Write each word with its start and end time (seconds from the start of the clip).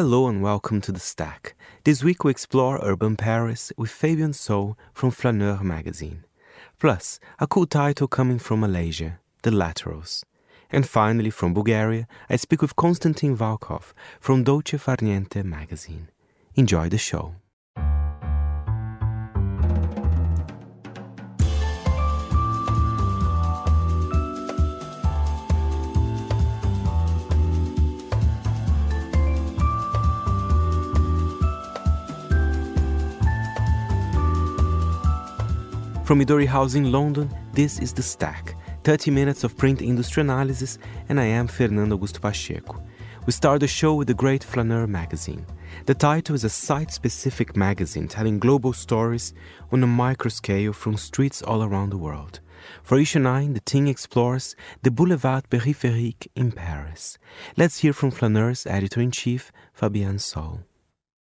Hello 0.00 0.28
and 0.28 0.42
welcome 0.42 0.80
to 0.80 0.92
The 0.92 0.98
Stack. 0.98 1.54
This 1.84 2.02
week 2.02 2.24
we 2.24 2.30
explore 2.30 2.80
urban 2.82 3.16
Paris 3.16 3.70
with 3.76 3.90
Fabian 3.90 4.32
Saul 4.32 4.78
from 4.94 5.10
Flaneur 5.10 5.62
magazine. 5.62 6.24
Plus, 6.78 7.20
a 7.38 7.46
cool 7.46 7.66
title 7.66 8.08
coming 8.08 8.38
from 8.38 8.60
Malaysia, 8.60 9.18
The 9.42 9.50
Laterals. 9.50 10.24
And 10.70 10.88
finally, 10.88 11.28
from 11.28 11.52
Bulgaria, 11.52 12.08
I 12.30 12.36
speak 12.36 12.62
with 12.62 12.76
Konstantin 12.76 13.36
Vulkov 13.36 13.92
from 14.20 14.42
Dolce 14.42 14.78
Far 14.78 14.96
Niente 14.96 15.44
magazine. 15.44 16.08
Enjoy 16.54 16.88
the 16.88 16.96
show. 16.96 17.34
From 36.10 36.18
Midori 36.18 36.44
House 36.44 36.74
in 36.74 36.90
London, 36.90 37.32
this 37.52 37.78
is 37.78 37.92
The 37.92 38.02
Stack, 38.02 38.56
30 38.82 39.12
minutes 39.12 39.44
of 39.44 39.56
print 39.56 39.80
industry 39.80 40.22
analysis, 40.22 40.76
and 41.08 41.20
I 41.20 41.26
am 41.26 41.46
Fernando 41.46 41.96
Augusto 41.96 42.20
Pacheco. 42.20 42.82
We 43.26 43.32
start 43.32 43.60
the 43.60 43.68
show 43.68 43.94
with 43.94 44.08
the 44.08 44.14
great 44.14 44.42
Flaneur 44.42 44.88
magazine. 44.88 45.46
The 45.86 45.94
title 45.94 46.34
is 46.34 46.42
a 46.42 46.48
site 46.48 46.90
specific 46.90 47.56
magazine 47.56 48.08
telling 48.08 48.40
global 48.40 48.72
stories 48.72 49.34
on 49.70 49.84
a 49.84 49.86
micro 49.86 50.30
scale 50.30 50.72
from 50.72 50.96
streets 50.96 51.42
all 51.42 51.62
around 51.62 51.90
the 51.90 51.96
world. 51.96 52.40
For 52.82 52.98
issue 52.98 53.20
9, 53.20 53.52
the 53.52 53.60
team 53.60 53.86
explores 53.86 54.56
the 54.82 54.90
Boulevard 54.90 55.48
Périphérique 55.48 56.26
in 56.34 56.50
Paris. 56.50 57.18
Let's 57.56 57.78
hear 57.78 57.92
from 57.92 58.10
Flaneur's 58.10 58.66
editor 58.66 59.00
in 59.00 59.12
chief, 59.12 59.52
Fabian 59.72 60.18
Saul 60.18 60.64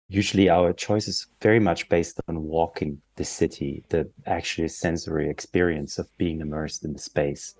usually 0.09 0.49
our 0.49 0.73
choice 0.73 1.07
is 1.07 1.27
very 1.41 1.59
much 1.59 1.89
based 1.89 2.19
on 2.27 2.43
walking 2.43 3.01
the 3.15 3.25
city, 3.25 3.83
the 3.89 4.09
actually 4.25 4.67
sensory 4.67 5.29
experience 5.29 5.99
of 5.99 6.07
being 6.17 6.41
immersed 6.41 6.85
in 6.85 6.93
the 6.93 6.99
space. 6.99 7.55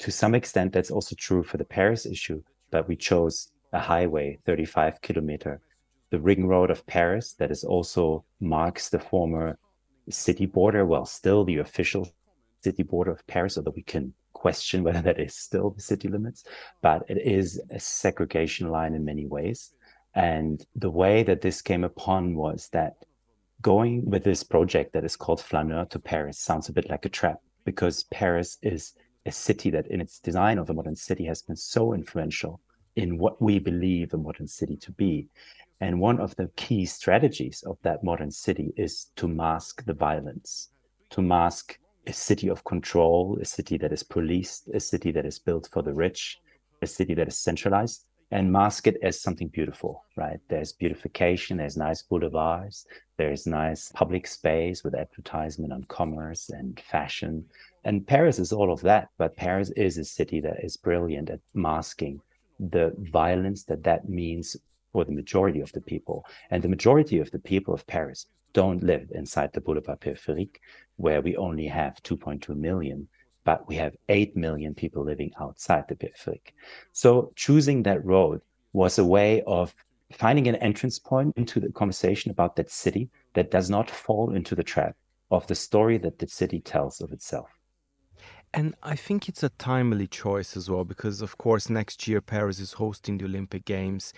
To 0.00 0.10
some 0.10 0.34
extent, 0.34 0.72
that's 0.72 0.90
also 0.90 1.14
true 1.16 1.42
for 1.42 1.56
the 1.56 1.64
Paris 1.64 2.04
issue, 2.04 2.42
but 2.70 2.86
we 2.86 2.96
chose 2.96 3.50
a 3.72 3.80
highway, 3.80 4.38
35 4.44 5.00
kilometer, 5.00 5.60
the 6.10 6.20
ring 6.20 6.46
road 6.46 6.70
of 6.70 6.86
Paris, 6.86 7.32
that 7.34 7.50
is 7.50 7.64
also 7.64 8.24
marks 8.40 8.88
the 8.88 8.98
former 8.98 9.58
city 10.08 10.46
border, 10.46 10.86
well, 10.86 11.04
still 11.04 11.44
the 11.44 11.58
official 11.58 12.08
city 12.62 12.82
border 12.82 13.10
of 13.10 13.26
Paris, 13.26 13.56
although 13.56 13.72
we 13.74 13.82
can 13.82 14.12
question 14.32 14.84
whether 14.84 15.00
that 15.00 15.18
is 15.18 15.34
still 15.34 15.70
the 15.70 15.80
city 15.80 16.08
limits, 16.08 16.44
but 16.82 17.04
it 17.08 17.18
is 17.18 17.60
a 17.70 17.80
segregation 17.80 18.68
line 18.70 18.94
in 18.94 19.04
many 19.04 19.26
ways. 19.26 19.72
And 20.16 20.64
the 20.74 20.90
way 20.90 21.22
that 21.24 21.42
this 21.42 21.60
came 21.60 21.84
upon 21.84 22.34
was 22.34 22.70
that 22.72 23.04
going 23.60 24.04
with 24.06 24.24
this 24.24 24.42
project 24.42 24.94
that 24.94 25.04
is 25.04 25.14
called 25.14 25.42
Flaneur 25.42 25.84
to 25.90 25.98
Paris 25.98 26.38
sounds 26.38 26.68
a 26.68 26.72
bit 26.72 26.88
like 26.88 27.04
a 27.04 27.10
trap 27.10 27.40
because 27.66 28.04
Paris 28.04 28.56
is 28.62 28.94
a 29.26 29.32
city 29.32 29.68
that, 29.70 29.86
in 29.88 30.00
its 30.00 30.18
design 30.18 30.56
of 30.58 30.70
a 30.70 30.74
modern 30.74 30.96
city, 30.96 31.26
has 31.26 31.42
been 31.42 31.56
so 31.56 31.92
influential 31.92 32.60
in 32.94 33.18
what 33.18 33.42
we 33.42 33.58
believe 33.58 34.14
a 34.14 34.16
modern 34.16 34.46
city 34.46 34.76
to 34.76 34.92
be. 34.92 35.26
And 35.82 36.00
one 36.00 36.18
of 36.18 36.34
the 36.36 36.50
key 36.56 36.86
strategies 36.86 37.62
of 37.66 37.76
that 37.82 38.02
modern 38.02 38.30
city 38.30 38.72
is 38.76 39.10
to 39.16 39.28
mask 39.28 39.84
the 39.84 39.92
violence, 39.92 40.70
to 41.10 41.20
mask 41.20 41.78
a 42.06 42.12
city 42.14 42.48
of 42.48 42.64
control, 42.64 43.36
a 43.42 43.44
city 43.44 43.76
that 43.78 43.92
is 43.92 44.02
policed, 44.02 44.68
a 44.68 44.80
city 44.80 45.12
that 45.12 45.26
is 45.26 45.38
built 45.38 45.68
for 45.70 45.82
the 45.82 45.92
rich, 45.92 46.38
a 46.80 46.86
city 46.86 47.12
that 47.12 47.28
is 47.28 47.38
centralized, 47.38 48.05
and 48.30 48.52
mask 48.52 48.86
it 48.86 48.96
as 49.02 49.20
something 49.20 49.48
beautiful, 49.48 50.04
right? 50.16 50.40
There's 50.48 50.72
beautification, 50.72 51.58
there's 51.58 51.76
nice 51.76 52.02
boulevards, 52.02 52.86
there's 53.16 53.46
nice 53.46 53.92
public 53.92 54.26
space 54.26 54.82
with 54.82 54.94
advertisement 54.94 55.72
on 55.72 55.84
commerce 55.84 56.48
and 56.48 56.78
fashion. 56.80 57.44
And 57.84 58.06
Paris 58.06 58.38
is 58.38 58.52
all 58.52 58.72
of 58.72 58.80
that, 58.82 59.08
but 59.16 59.36
Paris 59.36 59.70
is 59.70 59.96
a 59.96 60.04
city 60.04 60.40
that 60.40 60.64
is 60.64 60.76
brilliant 60.76 61.30
at 61.30 61.40
masking 61.54 62.20
the 62.58 62.92
violence 63.12 63.64
that 63.64 63.84
that 63.84 64.08
means 64.08 64.56
for 64.92 65.04
the 65.04 65.12
majority 65.12 65.60
of 65.60 65.70
the 65.72 65.80
people. 65.80 66.24
And 66.50 66.62
the 66.62 66.68
majority 66.68 67.18
of 67.18 67.30
the 67.30 67.38
people 67.38 67.74
of 67.74 67.86
Paris 67.86 68.26
don't 68.54 68.82
live 68.82 69.10
inside 69.14 69.52
the 69.52 69.60
Boulevard 69.60 70.00
Périphérique, 70.00 70.56
where 70.96 71.20
we 71.20 71.36
only 71.36 71.66
have 71.66 72.02
2.2 72.02 72.56
million 72.56 73.06
but 73.46 73.66
we 73.68 73.76
have 73.76 73.96
8 74.08 74.36
million 74.36 74.74
people 74.74 75.04
living 75.04 75.30
outside 75.40 75.84
the 75.88 75.94
Périphérique. 75.94 76.52
So 76.92 77.32
choosing 77.36 77.84
that 77.84 78.04
road 78.04 78.42
was 78.72 78.98
a 78.98 79.04
way 79.04 79.42
of 79.46 79.74
finding 80.12 80.48
an 80.48 80.56
entrance 80.56 80.98
point 80.98 81.32
into 81.36 81.60
the 81.60 81.70
conversation 81.72 82.32
about 82.32 82.56
that 82.56 82.70
city 82.70 83.08
that 83.34 83.52
does 83.52 83.70
not 83.70 83.88
fall 83.88 84.34
into 84.34 84.56
the 84.56 84.64
trap 84.64 84.96
of 85.30 85.46
the 85.46 85.54
story 85.54 85.96
that 85.98 86.18
the 86.18 86.28
city 86.28 86.60
tells 86.60 87.00
of 87.00 87.12
itself. 87.12 87.48
And 88.52 88.74
I 88.82 88.96
think 88.96 89.28
it's 89.28 89.42
a 89.44 89.50
timely 89.50 90.08
choice 90.08 90.56
as 90.56 90.68
well, 90.68 90.84
because 90.84 91.22
of 91.22 91.38
course, 91.38 91.70
next 91.70 92.08
year 92.08 92.20
Paris 92.20 92.58
is 92.58 92.72
hosting 92.74 93.18
the 93.18 93.26
Olympic 93.26 93.64
Games. 93.64 94.12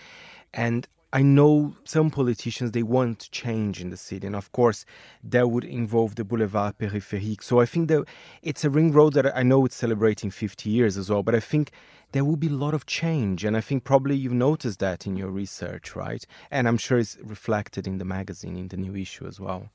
And 0.53 0.87
I 1.11 1.23
know 1.23 1.75
some 1.85 2.11
politicians 2.11 2.71
they 2.71 2.83
want 2.83 3.31
change 3.31 3.81
in 3.81 3.89
the 3.89 3.97
city, 3.97 4.27
and 4.27 4.35
of 4.35 4.51
course 4.51 4.85
that 5.23 5.49
would 5.49 5.63
involve 5.63 6.13
the 6.13 6.23
Boulevard 6.23 6.77
Périphérique. 6.77 7.41
So 7.41 7.59
I 7.59 7.65
think 7.65 7.87
that 7.89 8.05
it's 8.43 8.63
a 8.63 8.69
ring 8.69 8.91
road 8.91 9.13
that 9.13 9.35
I 9.35 9.41
know 9.41 9.65
it's 9.65 9.75
celebrating 9.75 10.29
50 10.29 10.69
years 10.69 10.97
as 10.97 11.09
well, 11.09 11.23
but 11.23 11.33
I 11.33 11.39
think 11.39 11.71
there 12.11 12.23
will 12.23 12.35
be 12.35 12.47
a 12.47 12.51
lot 12.51 12.75
of 12.75 12.85
change, 12.85 13.43
and 13.43 13.57
I 13.57 13.61
think 13.61 13.83
probably 13.83 14.15
you've 14.15 14.33
noticed 14.33 14.79
that 14.79 15.07
in 15.07 15.15
your 15.15 15.31
research, 15.31 15.95
right? 15.95 16.23
And 16.51 16.67
I'm 16.67 16.77
sure 16.77 16.99
it's 16.99 17.17
reflected 17.23 17.87
in 17.87 17.97
the 17.97 18.05
magazine 18.05 18.55
in 18.55 18.67
the 18.67 18.77
new 18.77 18.95
issue 18.95 19.25
as 19.25 19.39
well. 19.39 19.69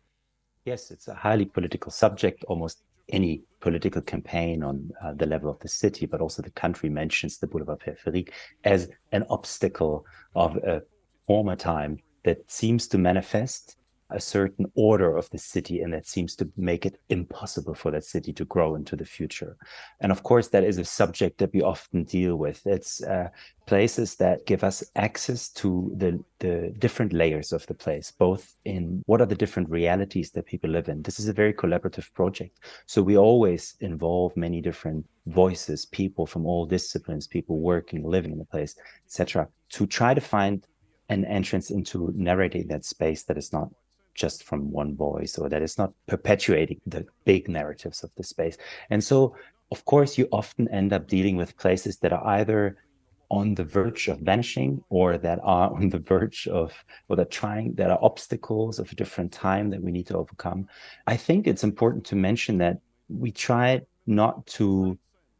Yes, 0.65 0.93
it's 0.93 1.09
a 1.09 1.15
highly 1.15 1.47
political 1.47 1.91
subject. 1.91 2.45
Almost 2.45 2.84
any 3.09 3.43
political 3.61 4.01
campaign 4.01 4.62
on 4.62 4.91
uh, 5.03 5.12
the 5.15 5.27
level 5.27 5.51
of 5.51 5.59
the 5.61 5.69
city, 5.69 6.06
but 6.06 6.21
also 6.21 6.43
the 6.43 6.51
country 6.51 6.89
mentions 6.89 7.39
the 7.39 7.47
Boulevard 7.47 7.81
Périphérique 7.81 8.31
as 8.65 8.89
an 9.12 9.25
obstacle 9.28 10.06
of 10.34 10.56
a 10.59 10.83
former 11.27 11.57
time 11.57 11.99
that 12.25 12.51
seems 12.51 12.89
to 12.89 12.99
manifest 12.99 13.77
a 14.11 14.21
certain 14.21 14.71
order 14.75 15.17
of 15.17 15.29
the 15.31 15.39
city 15.39 15.81
and 15.81 15.93
that 15.93 16.07
seems 16.07 16.37
to 16.37 16.49
make 16.57 16.85
it 16.85 17.01
impossible 17.09 17.75
for 17.75 17.91
that 17.91 18.05
city 18.05 18.33
to 18.33 18.45
grow 18.45 18.75
into 18.75 18.97
the 18.97 19.05
future. 19.05 19.57
And 20.01 20.13
of 20.13 20.23
course 20.23 20.49
that 20.49 20.63
is 20.63 20.79
a 20.79 20.84
subject 20.84 21.39
that 21.39 21.53
we 21.53 21.63
often 21.63 22.05
deal 22.05 22.37
with. 22.37 22.67
It's 22.67 23.03
uh, 23.03 23.29
places 23.67 24.17
that 24.17 24.47
give 24.47 24.63
us 24.63 24.84
access 24.95 25.49
to 25.51 25.93
the 25.97 26.23
the 26.39 26.75
different 26.79 27.13
layers 27.13 27.53
of 27.53 27.67
the 27.67 27.75
place 27.75 28.13
both 28.13 28.57
in 28.67 29.03
what 29.07 29.23
are 29.23 29.27
the 29.27 29.34
different 29.34 29.71
realities 29.71 30.31
that 30.33 30.47
people 30.47 30.71
live 30.71 30.89
in. 30.89 31.03
This 31.03 31.19
is 31.19 31.29
a 31.29 31.33
very 31.33 31.55
collaborative 31.55 32.13
project. 32.13 32.61
So 32.87 33.03
we 33.03 33.17
always 33.17 33.75
involve 33.81 34.37
many 34.37 34.61
different 34.61 35.07
voices 35.27 35.87
people 35.87 36.27
from 36.27 36.45
all 36.45 36.67
disciplines 36.67 37.27
people 37.27 37.59
working 37.59 38.05
living 38.05 38.33
in 38.33 38.39
the 38.39 38.45
place 38.45 38.77
etc 39.07 39.49
to 39.71 39.87
try 39.87 40.13
to 40.13 40.21
find 40.21 40.67
an 41.09 41.25
entrance 41.25 41.70
into 41.70 42.12
narrating 42.16 42.66
that 42.69 42.84
space 42.84 43.25
that 43.25 43.37
is 43.37 43.53
not 43.53 43.69
just 44.15 44.44
from 44.44 44.70
one 44.70 44.94
voice 44.94 45.38
or 45.38 45.48
that 45.48 45.62
is 45.62 45.76
not 45.76 45.92
perpetuating 46.06 46.81
the 46.87 47.04
big 47.25 47.48
narratives 47.48 48.03
of 48.03 48.10
the 48.16 48.22
space. 48.22 48.56
And 48.91 49.03
so, 49.03 49.37
of 49.70 49.84
course, 49.84 50.16
you 50.16 50.28
often 50.31 50.69
end 50.69 50.92
up 50.92 51.09
dealing 51.09 51.37
with 51.37 51.56
places 51.56 51.98
that 51.98 52.12
are 52.12 52.25
either 52.26 52.76
on 53.31 53.54
the 53.54 53.65
verge 53.65 54.09
of 54.09 54.19
vanishing 54.20 54.82
or 54.91 55.19
that 55.19 55.41
are 55.42 55.72
on 55.72 55.88
the 55.88 55.98
verge 55.98 56.47
of 56.48 56.72
or 57.09 57.16
that 57.16 57.31
trying 57.31 57.75
that 57.75 57.91
are 57.91 57.98
obstacles 58.03 58.78
of 58.78 58.91
a 58.92 58.94
different 58.94 59.32
time 59.32 59.71
that 59.71 59.82
we 59.82 59.91
need 59.91 60.06
to 60.06 60.16
overcome 60.16 60.69
i 61.06 61.16
think 61.16 61.47
it's 61.47 61.65
important 61.65 62.04
to 62.04 62.15
mention 62.15 62.59
that 62.59 62.78
we 63.09 63.31
try 63.32 63.81
not 64.06 64.47
to 64.47 64.97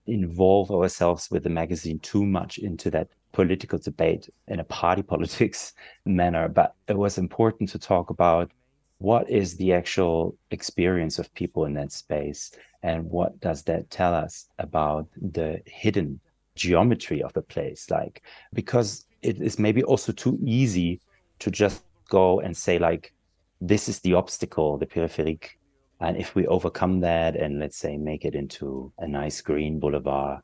involve 0.06 0.70
ourselves 0.70 1.31
with 1.31 1.42
the 1.44 1.50
magazine 1.50 1.98
too 2.00 2.25
much 2.25 2.58
into 2.58 2.91
that 2.91 3.08
political 3.34 3.78
debate 3.78 4.31
in 4.49 4.61
a 4.61 4.64
party 4.64 5.03
politics 5.12 5.75
manner, 6.06 6.49
but 6.49 6.75
it 6.88 6.97
was 6.97 7.19
important 7.19 7.69
to 7.70 7.79
talk 7.79 8.08
about 8.08 8.50
what 8.99 9.29
is 9.29 9.56
the 9.56 9.73
actual 9.73 10.35
experience 10.50 11.19
of 11.19 11.35
people 11.35 11.67
in 11.67 11.75
that 11.75 11.93
space 11.93 12.53
and 12.82 13.05
what 13.11 13.38
does 13.41 13.62
that 13.64 13.91
tell 13.91 14.14
us 14.14 14.47
about 14.58 15.06
the 15.20 15.61
hidden 15.67 16.20
geometry 16.55 17.20
of 17.23 17.32
the 17.32 17.43
place 17.43 17.91
like 17.91 18.23
because 18.53 19.06
it 19.23 19.41
is 19.41 19.58
maybe 19.58 19.82
also 19.82 20.12
too 20.12 20.38
easy 20.44 21.00
to 21.41 21.50
just 21.50 21.82
go 22.08 22.41
and 22.41 22.56
say 22.56 22.79
like 22.79 23.12
this 23.61 23.88
is 23.88 23.99
the 24.00 24.14
obstacle 24.14 24.79
the 24.79 24.87
périphérique 24.87 25.49
and 26.00 26.17
if 26.17 26.35
we 26.37 26.47
overcome 26.47 27.00
that 27.00 27.35
and 27.35 27.58
let's 27.58 27.76
say 27.76 27.97
make 27.97 28.25
it 28.25 28.35
into 28.35 28.93
a 28.99 29.08
nice 29.08 29.41
green 29.41 29.81
boulevard 29.81 30.41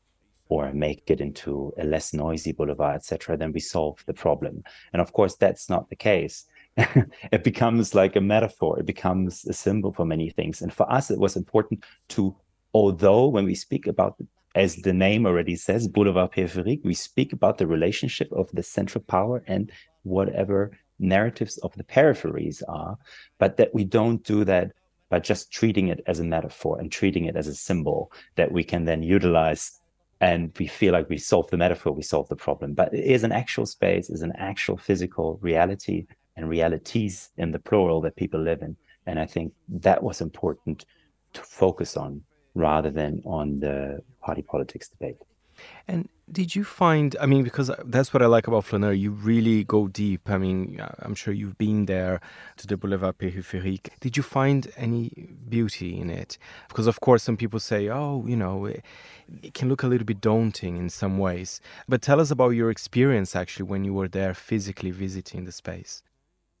or 0.51 0.73
make 0.73 1.09
it 1.09 1.21
into 1.21 1.73
a 1.77 1.85
less 1.85 2.13
noisy 2.13 2.51
boulevard, 2.51 2.97
etc., 2.97 3.37
then 3.37 3.53
we 3.53 3.59
solve 3.61 4.03
the 4.05 4.13
problem. 4.13 4.61
And 4.91 5.01
of 5.01 5.13
course, 5.13 5.37
that's 5.37 5.69
not 5.69 5.87
the 5.89 5.95
case. 5.95 6.43
it 6.75 7.45
becomes 7.45 7.95
like 7.95 8.17
a 8.17 8.21
metaphor. 8.21 8.77
It 8.77 8.85
becomes 8.85 9.45
a 9.45 9.53
symbol 9.53 9.93
for 9.93 10.05
many 10.05 10.29
things. 10.29 10.61
And 10.61 10.73
for 10.73 10.91
us, 10.91 11.09
it 11.09 11.19
was 11.19 11.37
important 11.37 11.85
to, 12.09 12.35
although 12.73 13.27
when 13.27 13.45
we 13.45 13.55
speak 13.55 13.87
about 13.87 14.17
as 14.53 14.75
the 14.75 14.91
name 14.91 15.25
already 15.25 15.55
says, 15.55 15.87
Boulevard 15.87 16.33
Périphérique, 16.33 16.83
we 16.83 16.95
speak 16.95 17.31
about 17.31 17.57
the 17.57 17.65
relationship 17.65 18.29
of 18.33 18.51
the 18.51 18.61
central 18.61 19.05
power 19.05 19.41
and 19.47 19.71
whatever 20.03 20.77
narratives 20.99 21.57
of 21.59 21.73
the 21.77 21.85
peripheries 21.85 22.61
are, 22.67 22.97
but 23.39 23.55
that 23.55 23.73
we 23.73 23.85
don't 23.85 24.21
do 24.25 24.43
that 24.43 24.73
by 25.09 25.19
just 25.19 25.49
treating 25.49 25.87
it 25.87 26.03
as 26.07 26.19
a 26.19 26.25
metaphor 26.25 26.77
and 26.77 26.91
treating 26.91 27.23
it 27.23 27.37
as 27.37 27.47
a 27.47 27.55
symbol 27.55 28.11
that 28.35 28.51
we 28.51 28.65
can 28.65 28.83
then 28.83 29.01
utilize 29.01 29.80
and 30.21 30.55
we 30.59 30.67
feel 30.67 30.93
like 30.93 31.09
we 31.09 31.17
solve 31.17 31.49
the 31.49 31.57
metaphor, 31.57 31.91
we 31.91 32.03
solve 32.03 32.29
the 32.29 32.35
problem. 32.35 32.73
But 32.73 32.93
it 32.93 33.03
is 33.03 33.23
an 33.23 33.31
actual 33.31 33.65
space, 33.65 34.09
is 34.09 34.21
an 34.21 34.33
actual 34.37 34.77
physical 34.77 35.39
reality 35.41 36.05
and 36.37 36.47
realities 36.47 37.31
in 37.37 37.51
the 37.51 37.59
plural 37.59 38.01
that 38.01 38.15
people 38.15 38.39
live 38.39 38.61
in. 38.61 38.77
And 39.07 39.19
I 39.19 39.25
think 39.25 39.51
that 39.67 40.01
was 40.01 40.21
important 40.21 40.85
to 41.33 41.41
focus 41.41 41.97
on 41.97 42.21
rather 42.53 42.91
than 42.91 43.21
on 43.25 43.59
the 43.59 44.01
party 44.21 44.43
politics 44.43 44.89
debate. 44.89 45.17
And 45.87 46.09
did 46.31 46.55
you 46.55 46.63
find, 46.63 47.15
I 47.19 47.25
mean, 47.25 47.43
because 47.43 47.69
that's 47.85 48.13
what 48.13 48.21
I 48.21 48.27
like 48.27 48.47
about 48.47 48.65
Flaneur, 48.65 48.93
you 48.93 49.11
really 49.11 49.63
go 49.63 49.87
deep. 49.87 50.29
I 50.29 50.37
mean, 50.37 50.79
uh, 50.79 50.93
I'm 50.99 51.15
sure 51.15 51.33
you've 51.33 51.57
been 51.57 51.85
there 51.85 52.21
to 52.57 52.67
the 52.67 52.77
Boulevard 52.77 53.17
Périphérique. 53.17 53.89
Did 53.99 54.15
you 54.15 54.23
find 54.23 54.71
any 54.77 55.29
beauty 55.49 55.99
in 55.99 56.09
it? 56.09 56.37
Because, 56.69 56.87
of 56.87 57.01
course, 57.01 57.23
some 57.23 57.37
people 57.37 57.59
say, 57.59 57.89
oh, 57.89 58.23
you 58.27 58.37
know, 58.37 58.65
it, 58.65 58.83
it 59.41 59.53
can 59.53 59.67
look 59.67 59.83
a 59.83 59.87
little 59.87 60.05
bit 60.05 60.21
daunting 60.21 60.77
in 60.77 60.89
some 60.89 61.17
ways. 61.17 61.59
But 61.87 62.01
tell 62.01 62.19
us 62.19 62.31
about 62.31 62.51
your 62.51 62.71
experience 62.71 63.35
actually 63.35 63.65
when 63.65 63.83
you 63.83 63.93
were 63.93 64.07
there 64.07 64.33
physically 64.33 64.91
visiting 64.91 65.45
the 65.45 65.51
space 65.51 66.03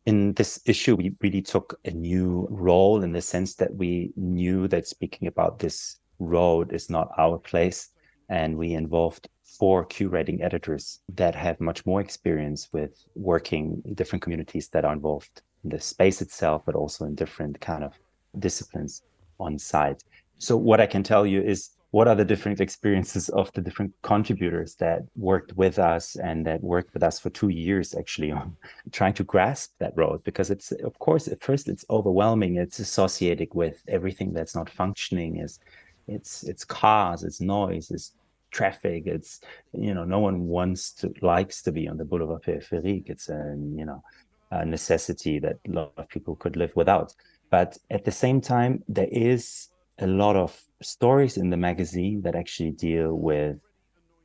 in 0.05 0.33
this 0.33 0.59
issue, 0.65 0.95
we 0.95 1.15
really 1.21 1.41
took 1.41 1.79
a 1.85 1.91
new 1.91 2.47
role 2.49 3.03
in 3.03 3.11
the 3.11 3.21
sense 3.21 3.55
that 3.55 3.75
we 3.75 4.11
knew 4.15 4.67
that 4.67 4.87
speaking 4.87 5.27
about 5.27 5.59
this 5.59 5.97
road 6.19 6.73
is 6.73 6.89
not 6.89 7.11
our 7.17 7.37
place. 7.37 7.89
And 8.31 8.57
we 8.57 8.73
involved 8.73 9.27
four 9.43 9.85
curating 9.85 10.41
editors 10.41 11.01
that 11.15 11.35
have 11.35 11.59
much 11.59 11.85
more 11.85 11.99
experience 11.99 12.69
with 12.71 13.03
working 13.13 13.81
in 13.83 13.93
different 13.93 14.23
communities 14.23 14.69
that 14.69 14.85
are 14.85 14.93
involved 14.93 15.41
in 15.65 15.69
the 15.69 15.81
space 15.81 16.21
itself, 16.21 16.63
but 16.65 16.73
also 16.73 17.03
in 17.03 17.13
different 17.13 17.59
kind 17.59 17.83
of 17.83 17.93
disciplines 18.39 19.03
on 19.37 19.59
site. 19.59 20.01
So 20.37 20.55
what 20.55 20.79
I 20.79 20.85
can 20.85 21.03
tell 21.03 21.25
you 21.25 21.41
is 21.41 21.71
what 21.91 22.07
are 22.07 22.15
the 22.15 22.23
different 22.23 22.61
experiences 22.61 23.27
of 23.27 23.51
the 23.51 23.59
different 23.59 23.93
contributors 24.01 24.75
that 24.75 25.01
worked 25.17 25.57
with 25.57 25.77
us 25.77 26.15
and 26.15 26.45
that 26.45 26.63
worked 26.63 26.93
with 26.93 27.03
us 27.03 27.19
for 27.19 27.29
two 27.31 27.49
years 27.49 27.93
actually 27.93 28.31
on 28.31 28.55
trying 28.93 29.13
to 29.15 29.25
grasp 29.25 29.73
that 29.79 29.91
road 29.97 30.23
because 30.23 30.49
it's 30.49 30.71
of 30.71 30.97
course 30.99 31.27
at 31.27 31.43
first 31.43 31.67
it's 31.67 31.83
overwhelming. 31.89 32.55
It's 32.55 32.79
associated 32.79 33.49
with 33.53 33.83
everything 33.89 34.31
that's 34.31 34.55
not 34.55 34.69
functioning. 34.69 35.35
Is 35.35 35.59
it's 36.07 36.43
it's 36.43 36.65
cars 36.65 37.23
it's 37.23 37.39
noise 37.39 37.91
it's 37.91 38.13
traffic. 38.51 39.03
It's 39.05 39.41
you 39.73 39.93
know 39.93 40.03
no 40.03 40.19
one 40.19 40.47
wants 40.47 40.91
to 40.93 41.13
likes 41.21 41.61
to 41.63 41.71
be 41.71 41.87
on 41.87 41.97
the 41.97 42.05
boulevard 42.05 42.43
périphérique. 42.43 43.09
It's 43.09 43.29
a 43.29 43.55
you 43.75 43.85
know 43.85 44.03
a 44.51 44.65
necessity 44.65 45.39
that 45.39 45.57
a 45.67 45.71
lot 45.71 45.93
of 45.97 46.07
people 46.09 46.35
could 46.35 46.55
live 46.55 46.75
without. 46.75 47.13
But 47.49 47.77
at 47.89 48.05
the 48.05 48.11
same 48.11 48.41
time 48.41 48.83
there 48.87 49.09
is 49.11 49.69
a 49.99 50.07
lot 50.07 50.35
of 50.35 50.61
stories 50.81 51.37
in 51.37 51.49
the 51.49 51.57
magazine 51.57 52.21
that 52.23 52.35
actually 52.35 52.71
deal 52.71 53.13
with 53.13 53.57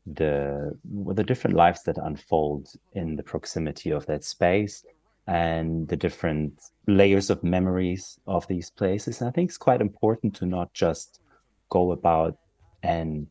the 0.06 0.76
with 0.90 1.16
the 1.16 1.24
different 1.24 1.56
lives 1.56 1.82
that 1.82 1.98
unfold 1.98 2.68
in 2.92 3.16
the 3.16 3.22
proximity 3.22 3.90
of 3.90 4.06
that 4.06 4.24
space 4.24 4.84
and 5.26 5.88
the 5.88 5.96
different 5.96 6.52
layers 6.86 7.30
of 7.30 7.42
memories 7.42 8.18
of 8.28 8.46
these 8.46 8.70
places. 8.70 9.20
And 9.20 9.28
I 9.28 9.32
think 9.32 9.48
it's 9.50 9.58
quite 9.58 9.80
important 9.80 10.36
to 10.36 10.46
not 10.46 10.72
just 10.72 11.20
go 11.68 11.90
about 11.90 12.38
and 12.84 13.26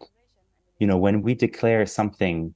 you 0.79 0.87
know 0.87 0.97
when 0.97 1.21
we 1.21 1.33
declare 1.33 1.85
something 1.85 2.53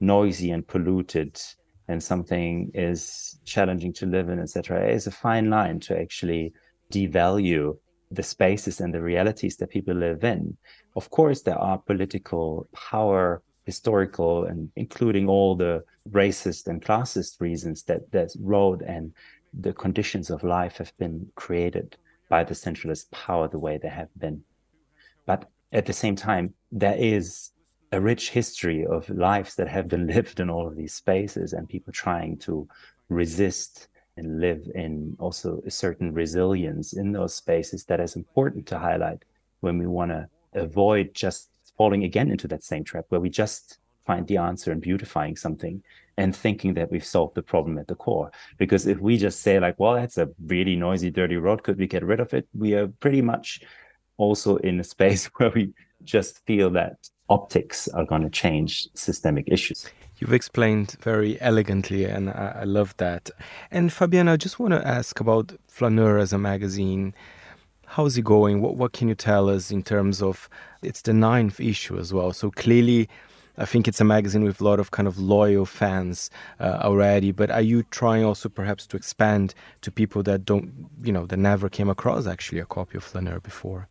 noisy 0.00 0.50
and 0.50 0.66
polluted 0.66 1.40
and 1.88 2.02
something 2.02 2.70
is 2.74 3.38
challenging 3.44 3.92
to 3.92 4.06
live 4.06 4.28
in 4.28 4.38
etc 4.38 4.80
it's 4.86 5.06
a 5.06 5.10
fine 5.10 5.48
line 5.50 5.80
to 5.80 5.98
actually 5.98 6.52
devalue 6.92 7.76
the 8.10 8.22
spaces 8.22 8.80
and 8.80 8.94
the 8.94 9.02
realities 9.02 9.56
that 9.56 9.70
people 9.70 9.94
live 9.94 10.24
in. 10.24 10.56
Of 10.94 11.10
course, 11.10 11.42
there 11.42 11.58
are 11.58 11.78
political 11.78 12.68
power, 12.72 13.42
historical, 13.64 14.44
and 14.44 14.70
including 14.76 15.28
all 15.28 15.56
the 15.56 15.82
racist 16.10 16.68
and 16.68 16.82
classist 16.82 17.40
reasons 17.40 17.82
that 17.84 18.10
this 18.12 18.36
road 18.40 18.82
and 18.82 19.12
the 19.58 19.72
conditions 19.72 20.30
of 20.30 20.44
life 20.44 20.76
have 20.76 20.96
been 20.98 21.26
created 21.34 21.96
by 22.28 22.44
the 22.44 22.54
centralist 22.54 23.10
power 23.10 23.48
the 23.48 23.58
way 23.58 23.78
they 23.78 23.88
have 23.88 24.08
been. 24.18 24.42
But 25.26 25.48
at 25.72 25.86
the 25.86 25.92
same 25.92 26.16
time, 26.16 26.54
there 26.70 26.96
is 26.96 27.50
a 27.92 28.00
rich 28.00 28.30
history 28.30 28.86
of 28.86 29.08
lives 29.10 29.54
that 29.56 29.68
have 29.68 29.88
been 29.88 30.06
lived 30.16 30.40
in 30.40 30.50
all 30.50 30.66
of 30.66 30.76
these 30.76 30.94
spaces 30.94 31.52
and 31.52 31.68
people 31.68 31.92
trying 31.92 32.36
to 32.38 32.68
resist 33.08 33.88
and 34.16 34.40
live 34.40 34.66
in 34.74 35.14
also 35.18 35.60
a 35.66 35.70
certain 35.70 36.12
resilience 36.12 36.94
in 36.94 37.12
those 37.12 37.34
spaces 37.34 37.84
that 37.84 38.00
is 38.00 38.16
important 38.16 38.66
to 38.66 38.78
highlight 38.78 39.24
when 39.60 39.78
we 39.78 39.86
want 39.86 40.10
to 40.10 40.28
avoid 40.54 41.12
just 41.14 41.50
falling 41.76 42.04
again 42.04 42.30
into 42.30 42.48
that 42.48 42.64
same 42.64 42.82
trap 42.82 43.04
where 43.10 43.20
we 43.20 43.28
just 43.28 43.78
find 44.06 44.26
the 44.26 44.36
answer 44.36 44.72
in 44.72 44.80
beautifying 44.80 45.36
something 45.36 45.82
and 46.16 46.34
thinking 46.34 46.72
that 46.74 46.90
we've 46.90 47.04
solved 47.04 47.34
the 47.34 47.42
problem 47.42 47.76
at 47.76 47.88
the 47.88 47.94
core. 47.94 48.30
Because 48.56 48.86
if 48.86 48.98
we 49.00 49.18
just 49.18 49.40
say, 49.40 49.60
like, 49.60 49.78
well, 49.78 49.94
that's 49.94 50.16
a 50.16 50.30
really 50.46 50.76
noisy, 50.76 51.10
dirty 51.10 51.36
road, 51.36 51.62
could 51.62 51.76
we 51.76 51.86
get 51.86 52.04
rid 52.04 52.20
of 52.20 52.32
it? 52.32 52.48
We 52.54 52.74
are 52.74 52.86
pretty 52.86 53.20
much 53.20 53.60
also 54.16 54.56
in 54.56 54.80
a 54.80 54.84
space 54.84 55.26
where 55.36 55.50
we 55.50 55.72
just 56.04 56.44
feel 56.46 56.70
that 56.70 56.96
optics 57.28 57.88
are 57.88 58.04
going 58.04 58.22
to 58.22 58.30
change 58.30 58.88
systemic 58.94 59.48
issues. 59.48 59.86
You've 60.18 60.32
explained 60.32 60.96
very 61.00 61.38
elegantly, 61.42 62.04
and 62.04 62.30
I, 62.30 62.60
I 62.60 62.64
love 62.64 62.96
that. 62.96 63.30
And 63.70 63.92
Fabian, 63.92 64.28
I 64.28 64.36
just 64.36 64.58
want 64.58 64.72
to 64.72 64.86
ask 64.86 65.20
about 65.20 65.52
Flaneur 65.68 66.18
as 66.18 66.32
a 66.32 66.38
magazine. 66.38 67.14
How's 67.84 68.16
it 68.16 68.24
going? 68.24 68.62
What 68.62 68.76
what 68.76 68.92
can 68.92 69.08
you 69.08 69.14
tell 69.14 69.50
us 69.50 69.70
in 69.70 69.82
terms 69.82 70.22
of 70.22 70.48
it's 70.82 71.02
the 71.02 71.12
ninth 71.12 71.60
issue 71.60 71.98
as 71.98 72.14
well? 72.14 72.32
So 72.32 72.50
clearly, 72.50 73.08
I 73.58 73.66
think 73.66 73.86
it's 73.86 74.00
a 74.00 74.04
magazine 74.04 74.42
with 74.42 74.60
a 74.60 74.64
lot 74.64 74.80
of 74.80 74.90
kind 74.90 75.06
of 75.06 75.18
loyal 75.18 75.66
fans 75.66 76.30
uh, 76.60 76.80
already. 76.82 77.30
But 77.30 77.50
are 77.50 77.60
you 77.60 77.82
trying 77.84 78.24
also 78.24 78.48
perhaps 78.48 78.86
to 78.88 78.96
expand 78.96 79.54
to 79.82 79.90
people 79.90 80.22
that 80.24 80.44
don't, 80.44 80.88
you 81.02 81.12
know, 81.12 81.26
that 81.26 81.38
never 81.38 81.68
came 81.68 81.90
across 81.90 82.26
actually 82.26 82.60
a 82.60 82.66
copy 82.66 82.96
of 82.96 83.04
Flaneur 83.04 83.40
before? 83.40 83.88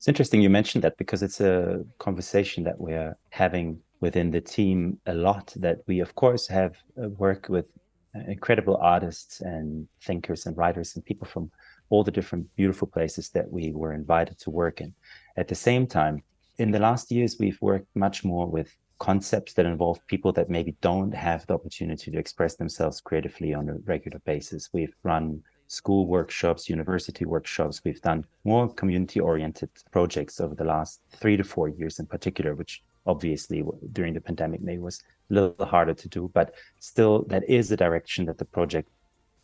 It's 0.00 0.08
interesting 0.08 0.40
you 0.40 0.48
mentioned 0.48 0.82
that 0.84 0.96
because 0.96 1.22
it's 1.22 1.42
a 1.42 1.84
conversation 1.98 2.64
that 2.64 2.80
we're 2.80 3.18
having 3.28 3.80
within 4.00 4.30
the 4.30 4.40
team 4.40 4.98
a 5.04 5.12
lot 5.12 5.52
that 5.56 5.80
we 5.86 6.00
of 6.00 6.14
course 6.14 6.46
have 6.46 6.74
uh, 6.96 7.10
work 7.10 7.50
with 7.50 7.70
uh, 8.16 8.20
incredible 8.26 8.78
artists 8.78 9.42
and 9.42 9.86
thinkers 10.00 10.46
and 10.46 10.56
writers 10.56 10.96
and 10.96 11.04
people 11.04 11.26
from 11.26 11.50
all 11.90 12.02
the 12.02 12.10
different 12.10 12.46
beautiful 12.56 12.88
places 12.88 13.28
that 13.28 13.52
we 13.52 13.72
were 13.72 13.92
invited 13.92 14.38
to 14.38 14.48
work 14.48 14.80
in. 14.80 14.94
At 15.36 15.48
the 15.48 15.54
same 15.54 15.86
time 15.86 16.22
in 16.56 16.70
the 16.70 16.78
last 16.78 17.12
years 17.12 17.36
we've 17.38 17.60
worked 17.60 17.94
much 17.94 18.24
more 18.24 18.46
with 18.46 18.74
concepts 19.00 19.52
that 19.52 19.66
involve 19.66 19.98
people 20.06 20.32
that 20.32 20.48
maybe 20.48 20.74
don't 20.80 21.12
have 21.12 21.46
the 21.46 21.52
opportunity 21.52 22.10
to 22.10 22.18
express 22.18 22.56
themselves 22.56 23.02
creatively 23.02 23.52
on 23.52 23.68
a 23.68 23.74
regular 23.84 24.20
basis. 24.20 24.70
We've 24.72 24.96
run 25.02 25.42
school 25.70 26.06
workshops, 26.06 26.68
university 26.68 27.24
workshops. 27.24 27.80
We've 27.84 28.02
done 28.02 28.24
more 28.44 28.68
community 28.74 29.20
oriented 29.20 29.70
projects 29.92 30.40
over 30.40 30.54
the 30.54 30.64
last 30.64 31.00
three 31.12 31.36
to 31.36 31.44
four 31.44 31.68
years 31.68 32.00
in 32.00 32.06
particular, 32.06 32.56
which 32.56 32.82
obviously 33.06 33.64
during 33.92 34.14
the 34.14 34.20
pandemic 34.20 34.60
maybe 34.60 34.78
was 34.78 35.02
a 35.30 35.34
little 35.34 35.66
harder 35.66 35.94
to 35.94 36.08
do 36.08 36.30
but 36.34 36.54
still 36.80 37.24
that 37.28 37.48
is 37.48 37.68
the 37.68 37.76
direction 37.76 38.26
that 38.26 38.38
the 38.38 38.44
project 38.44 38.88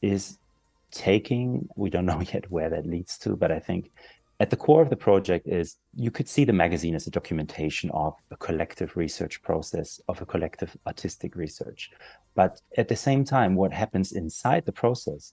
is 0.03 0.39
taking 0.91 1.67
we 1.77 1.91
don't 1.91 2.07
know 2.13 2.21
yet 2.33 2.51
where 2.51 2.69
that 2.69 2.87
leads 2.87 3.17
to 3.19 3.35
but 3.37 3.51
i 3.51 3.59
think 3.59 3.91
at 4.39 4.51
the 4.51 4.57
core 4.57 4.83
of 4.83 4.91
the 4.91 4.97
project 4.97 5.49
is 5.49 5.77
you 5.95 6.11
could 6.11 6.29
see 6.29 6.45
the 6.45 6.53
magazine 6.53 6.95
as 6.95 7.07
a 7.07 7.11
documentation 7.11 7.91
of 7.93 8.15
a 8.31 8.37
collective 8.37 8.95
research 8.95 9.43
process 9.43 10.01
of 10.09 10.21
a 10.21 10.27
collective 10.27 10.77
artistic 10.87 11.35
research 11.35 11.91
but 12.35 12.61
at 12.77 12.89
the 12.89 12.97
same 12.97 13.25
time 13.25 13.55
what 13.55 13.73
happens 13.73 14.13
inside 14.13 14.67
the 14.67 14.73
process 14.73 15.33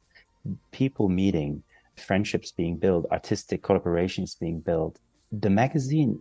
people 0.71 1.09
meeting 1.09 1.63
friendships 1.95 2.51
being 2.51 2.75
built 2.77 3.05
artistic 3.12 3.62
collaborations 3.62 4.39
being 4.39 4.59
built 4.59 5.00
the 5.41 5.50
magazine 5.50 6.19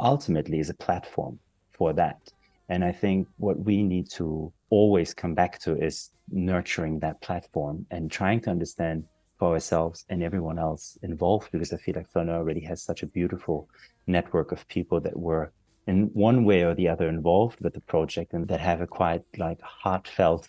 ultimately 0.00 0.58
is 0.58 0.70
a 0.70 0.74
platform 0.74 1.38
for 1.72 1.92
that. 1.92 2.32
And 2.68 2.84
I 2.84 2.92
think 2.92 3.28
what 3.36 3.58
we 3.58 3.82
need 3.82 4.08
to 4.12 4.52
always 4.70 5.12
come 5.12 5.34
back 5.34 5.58
to 5.60 5.76
is 5.76 6.10
nurturing 6.30 6.98
that 7.00 7.20
platform 7.20 7.86
and 7.90 8.10
trying 8.10 8.40
to 8.42 8.50
understand 8.50 9.04
for 9.38 9.52
ourselves 9.52 10.06
and 10.08 10.22
everyone 10.22 10.58
else 10.58 10.96
involved, 11.02 11.50
because 11.52 11.72
I 11.72 11.76
feel 11.76 11.96
like 11.96 12.08
Flaneur 12.08 12.36
already 12.36 12.60
has 12.60 12.82
such 12.82 13.02
a 13.02 13.06
beautiful 13.06 13.68
network 14.06 14.52
of 14.52 14.66
people 14.68 15.00
that 15.00 15.18
were 15.18 15.52
in 15.86 16.04
one 16.14 16.44
way 16.44 16.62
or 16.62 16.74
the 16.74 16.88
other 16.88 17.08
involved 17.08 17.60
with 17.60 17.74
the 17.74 17.80
project 17.82 18.32
and 18.32 18.48
that 18.48 18.60
have 18.60 18.80
a 18.80 18.86
quite 18.86 19.22
like 19.36 19.60
heartfelt 19.60 20.48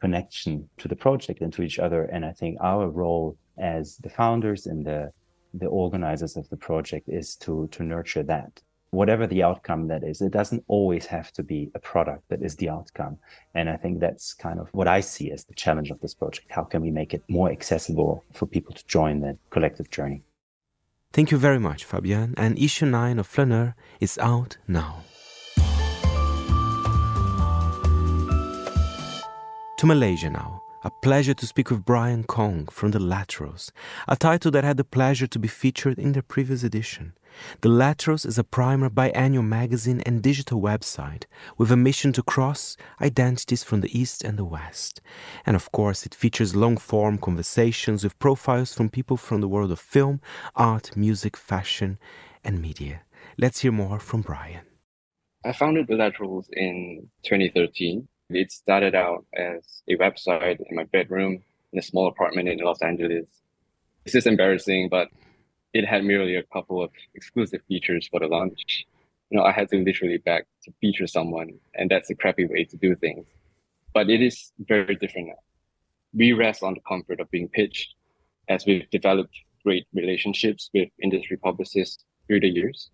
connection 0.00 0.68
to 0.78 0.88
the 0.88 0.96
project 0.96 1.40
and 1.40 1.52
to 1.52 1.62
each 1.62 1.78
other. 1.78 2.04
And 2.04 2.24
I 2.24 2.32
think 2.32 2.58
our 2.60 2.88
role 2.88 3.36
as 3.58 3.96
the 3.98 4.10
founders 4.10 4.66
and 4.66 4.84
the 4.84 5.12
the 5.52 5.66
organizers 5.66 6.36
of 6.36 6.48
the 6.48 6.56
project 6.56 7.08
is 7.08 7.34
to 7.36 7.68
to 7.72 7.82
nurture 7.82 8.22
that 8.22 8.62
whatever 8.90 9.26
the 9.26 9.42
outcome 9.42 9.86
that 9.88 10.02
is, 10.02 10.20
it 10.20 10.32
doesn't 10.32 10.64
always 10.66 11.06
have 11.06 11.32
to 11.32 11.42
be 11.42 11.70
a 11.74 11.78
product 11.78 12.28
that 12.28 12.42
is 12.42 12.56
the 12.56 12.68
outcome. 12.68 13.18
And 13.54 13.70
I 13.70 13.76
think 13.76 14.00
that's 14.00 14.34
kind 14.34 14.58
of 14.58 14.68
what 14.72 14.88
I 14.88 15.00
see 15.00 15.30
as 15.30 15.44
the 15.44 15.54
challenge 15.54 15.90
of 15.90 16.00
this 16.00 16.14
project. 16.14 16.48
How 16.50 16.64
can 16.64 16.82
we 16.82 16.90
make 16.90 17.14
it 17.14 17.22
more 17.28 17.50
accessible 17.50 18.24
for 18.32 18.46
people 18.46 18.74
to 18.74 18.86
join 18.86 19.20
the 19.20 19.38
collective 19.50 19.90
journey? 19.90 20.22
Thank 21.12 21.30
you 21.30 21.38
very 21.38 21.58
much, 21.58 21.84
Fabian. 21.84 22.34
And 22.36 22.58
issue 22.58 22.86
9 22.86 23.18
of 23.18 23.26
Flaneur 23.26 23.74
is 24.00 24.18
out 24.18 24.58
now. 24.68 25.04
To 29.80 29.86
Malaysia 29.86 30.28
now. 30.28 30.60
A 30.84 30.90
pleasure 30.90 31.32
to 31.32 31.46
speak 31.46 31.70
with 31.70 31.86
Brian 31.86 32.24
Kong 32.24 32.66
from 32.66 32.90
The 32.90 32.98
Laterals, 32.98 33.72
a 34.06 34.14
title 34.14 34.50
that 34.50 34.62
had 34.62 34.76
the 34.76 34.84
pleasure 34.84 35.26
to 35.28 35.38
be 35.38 35.48
featured 35.48 35.98
in 35.98 36.12
the 36.12 36.22
previous 36.22 36.62
edition. 36.62 37.14
The 37.62 37.70
Laterals 37.70 38.26
is 38.26 38.36
a 38.36 38.44
primer 38.44 38.90
biannual 38.90 39.46
magazine 39.46 40.02
and 40.02 40.22
digital 40.22 40.60
website 40.60 41.24
with 41.56 41.72
a 41.72 41.78
mission 41.78 42.12
to 42.12 42.22
cross 42.22 42.76
identities 43.00 43.64
from 43.64 43.80
the 43.80 43.98
East 43.98 44.22
and 44.22 44.38
the 44.38 44.44
West. 44.44 45.00
And 45.46 45.56
of 45.56 45.72
course, 45.72 46.04
it 46.04 46.14
features 46.14 46.54
long 46.54 46.76
form 46.76 47.16
conversations 47.16 48.04
with 48.04 48.18
profiles 48.18 48.74
from 48.74 48.90
people 48.90 49.16
from 49.16 49.40
the 49.40 49.48
world 49.48 49.72
of 49.72 49.80
film, 49.80 50.20
art, 50.56 50.94
music, 50.94 51.38
fashion, 51.38 51.98
and 52.44 52.60
media. 52.60 53.00
Let's 53.38 53.60
hear 53.60 53.72
more 53.72 53.98
from 53.98 54.20
Brian. 54.20 54.66
I 55.42 55.54
founded 55.54 55.86
The 55.86 55.94
Laterals 55.94 56.50
in 56.52 57.08
2013 57.24 58.06
it 58.34 58.52
started 58.52 58.94
out 58.94 59.24
as 59.34 59.82
a 59.88 59.96
website 59.96 60.60
in 60.68 60.76
my 60.76 60.84
bedroom 60.84 61.42
in 61.72 61.78
a 61.78 61.82
small 61.82 62.08
apartment 62.08 62.48
in 62.48 62.58
Los 62.58 62.82
Angeles. 62.82 63.26
This 64.04 64.14
is 64.14 64.26
embarrassing, 64.26 64.88
but 64.88 65.08
it 65.72 65.86
had 65.86 66.04
merely 66.04 66.36
a 66.36 66.42
couple 66.42 66.82
of 66.82 66.90
exclusive 67.14 67.60
features 67.68 68.08
for 68.08 68.20
the 68.20 68.26
launch. 68.26 68.86
You 69.30 69.38
know, 69.38 69.44
I 69.44 69.52
had 69.52 69.68
to 69.70 69.76
literally 69.76 70.18
beg 70.18 70.44
to 70.64 70.72
feature 70.80 71.06
someone, 71.06 71.58
and 71.74 71.90
that's 71.90 72.10
a 72.10 72.14
crappy 72.14 72.46
way 72.46 72.64
to 72.64 72.76
do 72.76 72.96
things. 72.96 73.26
But 73.94 74.10
it 74.10 74.22
is 74.22 74.52
very 74.58 74.96
different 74.96 75.28
now. 75.28 75.34
We 76.12 76.32
rest 76.32 76.62
on 76.62 76.74
the 76.74 76.80
comfort 76.80 77.20
of 77.20 77.30
being 77.30 77.48
pitched 77.48 77.94
as 78.48 78.66
we've 78.66 78.88
developed 78.90 79.34
great 79.64 79.86
relationships 79.92 80.70
with 80.74 80.88
industry 81.00 81.36
publicists 81.36 82.04
through 82.26 82.40
the 82.40 82.48
years. 82.48 82.90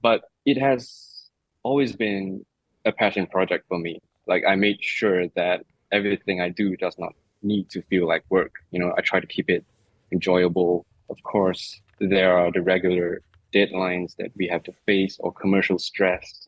But 0.00 0.22
it 0.46 0.58
has 0.58 1.28
always 1.62 1.94
been 1.94 2.44
a 2.84 2.92
passion 2.92 3.26
project 3.26 3.66
for 3.68 3.78
me 3.78 4.00
like 4.26 4.44
I 4.46 4.54
made 4.54 4.82
sure 4.82 5.28
that 5.28 5.64
everything 5.90 6.40
I 6.40 6.48
do 6.48 6.76
does 6.76 6.98
not 6.98 7.14
need 7.42 7.68
to 7.70 7.82
feel 7.82 8.06
like 8.06 8.24
work. 8.30 8.54
You 8.70 8.78
know, 8.78 8.92
I 8.96 9.00
try 9.00 9.20
to 9.20 9.26
keep 9.26 9.50
it 9.50 9.64
enjoyable. 10.12 10.86
Of 11.10 11.22
course, 11.22 11.80
there 12.00 12.36
are 12.36 12.50
the 12.50 12.62
regular 12.62 13.22
deadlines 13.52 14.16
that 14.16 14.30
we 14.36 14.48
have 14.48 14.62
to 14.64 14.72
face 14.86 15.16
or 15.20 15.32
commercial 15.32 15.78
stress 15.78 16.46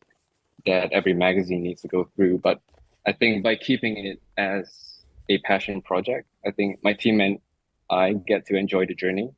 that 0.67 0.93
every 0.93 1.13
magazine 1.13 1.63
needs 1.63 1.83
to 1.83 1.89
go 1.89 2.09
through. 2.17 2.39
But 2.39 2.61
I 3.07 3.13
think 3.13 3.43
by 3.43 3.57
keeping 3.57 3.99
it 3.99 4.23
as 4.39 5.05
a 5.29 5.39
passion 5.39 5.83
project, 5.83 6.29
I 6.47 6.51
think 6.51 6.83
my 6.83 6.95
team 6.95 7.21
and 7.21 7.39
I 7.91 8.15
get 8.15 8.47
to 8.47 8.57
enjoy 8.57 8.87
the 8.87 8.95
journey. 8.95 9.31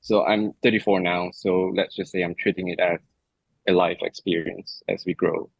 So 0.00 0.24
I'm 0.24 0.54
34 0.62 1.00
now. 1.00 1.30
So 1.32 1.72
let's 1.74 1.94
just 1.94 2.10
say 2.10 2.22
I'm 2.22 2.34
treating 2.34 2.68
it 2.68 2.80
as 2.80 2.98
a 3.68 3.72
life 3.72 3.98
experience 4.00 4.82
as 4.88 5.04
we 5.04 5.12
grow. 5.12 5.50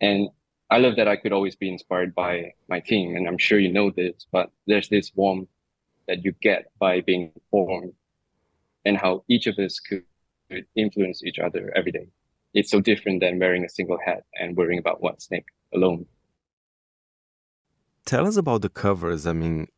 And 0.00 0.28
I 0.70 0.78
love 0.78 0.96
that 0.96 1.08
I 1.08 1.16
could 1.16 1.32
always 1.32 1.56
be 1.56 1.70
inspired 1.70 2.14
by 2.14 2.52
my 2.68 2.80
team, 2.80 3.16
and 3.16 3.26
I'm 3.26 3.38
sure 3.38 3.58
you 3.58 3.72
know 3.72 3.90
this, 3.90 4.26
but 4.30 4.50
there's 4.66 4.88
this 4.88 5.12
warmth 5.14 5.48
that 6.06 6.24
you 6.24 6.32
get 6.42 6.70
by 6.78 7.00
being 7.00 7.32
formed 7.50 7.94
and 8.84 8.96
how 8.96 9.24
each 9.28 9.46
of 9.46 9.58
us 9.58 9.80
could 9.80 10.04
influence 10.76 11.24
each 11.24 11.38
other 11.38 11.72
every 11.74 11.92
day. 11.92 12.08
It's 12.54 12.70
so 12.70 12.80
different 12.80 13.20
than 13.20 13.38
wearing 13.38 13.64
a 13.64 13.68
single 13.68 13.98
hat 14.04 14.24
and 14.38 14.56
worrying 14.56 14.78
about 14.78 15.02
one 15.02 15.18
snake 15.20 15.46
alone. 15.74 16.06
Tell 18.04 18.26
us 18.26 18.36
about 18.36 18.62
the 18.62 18.70
covers. 18.70 19.26
I 19.26 19.34
mean, 19.34 19.68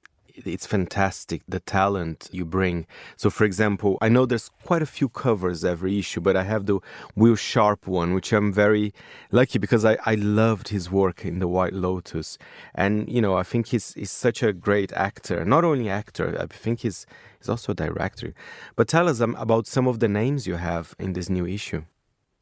it's 0.45 0.67
fantastic 0.67 1.43
the 1.49 1.61
talent 1.61 2.29
you 2.33 2.45
bring. 2.45 2.87
So, 3.17 3.31
for 3.31 3.45
example, 3.45 3.99
I 4.01 4.09
know 4.09 4.27
there's 4.27 4.51
quite 4.65 4.83
a 4.83 4.87
few 4.87 5.09
covers 5.09 5.65
every 5.65 5.99
issue, 5.99 6.21
but 6.21 6.37
I 6.37 6.45
have 6.45 6.67
the 6.67 6.81
Will 7.15 7.37
Sharpe 7.37 7.87
one, 7.87 8.15
which 8.15 8.33
I'm 8.33 8.53
very 8.53 8.93
lucky 9.31 9.59
because 9.59 9.85
I, 9.85 9.99
I 10.05 10.15
loved 10.15 10.69
his 10.69 10.91
work 10.91 11.25
in 11.25 11.39
The 11.39 11.49
White 11.49 11.73
Lotus. 11.73 12.39
And, 12.75 13.09
you 13.09 13.21
know, 13.21 13.37
I 13.37 13.43
think 13.43 13.69
he's, 13.69 13.95
he's 13.95 14.11
such 14.11 14.43
a 14.43 14.53
great 14.53 14.93
actor. 14.93 15.45
Not 15.45 15.65
only 15.65 15.89
actor, 15.89 16.37
I 16.41 16.47
think 16.47 16.81
he's, 16.81 17.07
he's 17.39 17.49
also 17.49 17.73
a 17.73 17.75
director. 17.75 18.35
But 18.77 18.89
tell 18.89 19.09
us 19.09 19.21
um, 19.21 19.35
about 19.37 19.67
some 19.67 19.87
of 19.87 20.01
the 20.01 20.09
names 20.09 20.47
you 20.47 20.57
have 20.57 20.95
in 20.99 21.13
this 21.13 21.29
new 21.29 21.47
issue. 21.47 21.85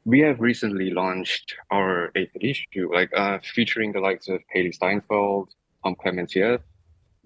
We 0.05 0.21
have 0.21 0.41
recently 0.41 0.91
launched 0.91 1.55
our 1.71 2.11
eighth 2.15 2.37
issue, 2.41 2.91
like 2.93 3.11
uh, 3.15 3.41
featuring 3.43 3.93
the 3.93 4.01
likes 4.01 4.29
of 4.29 4.41
Hailee 4.55 4.75
Steinfeld, 4.75 5.51
Pom 5.83 5.97
Klementieff, 5.97 6.61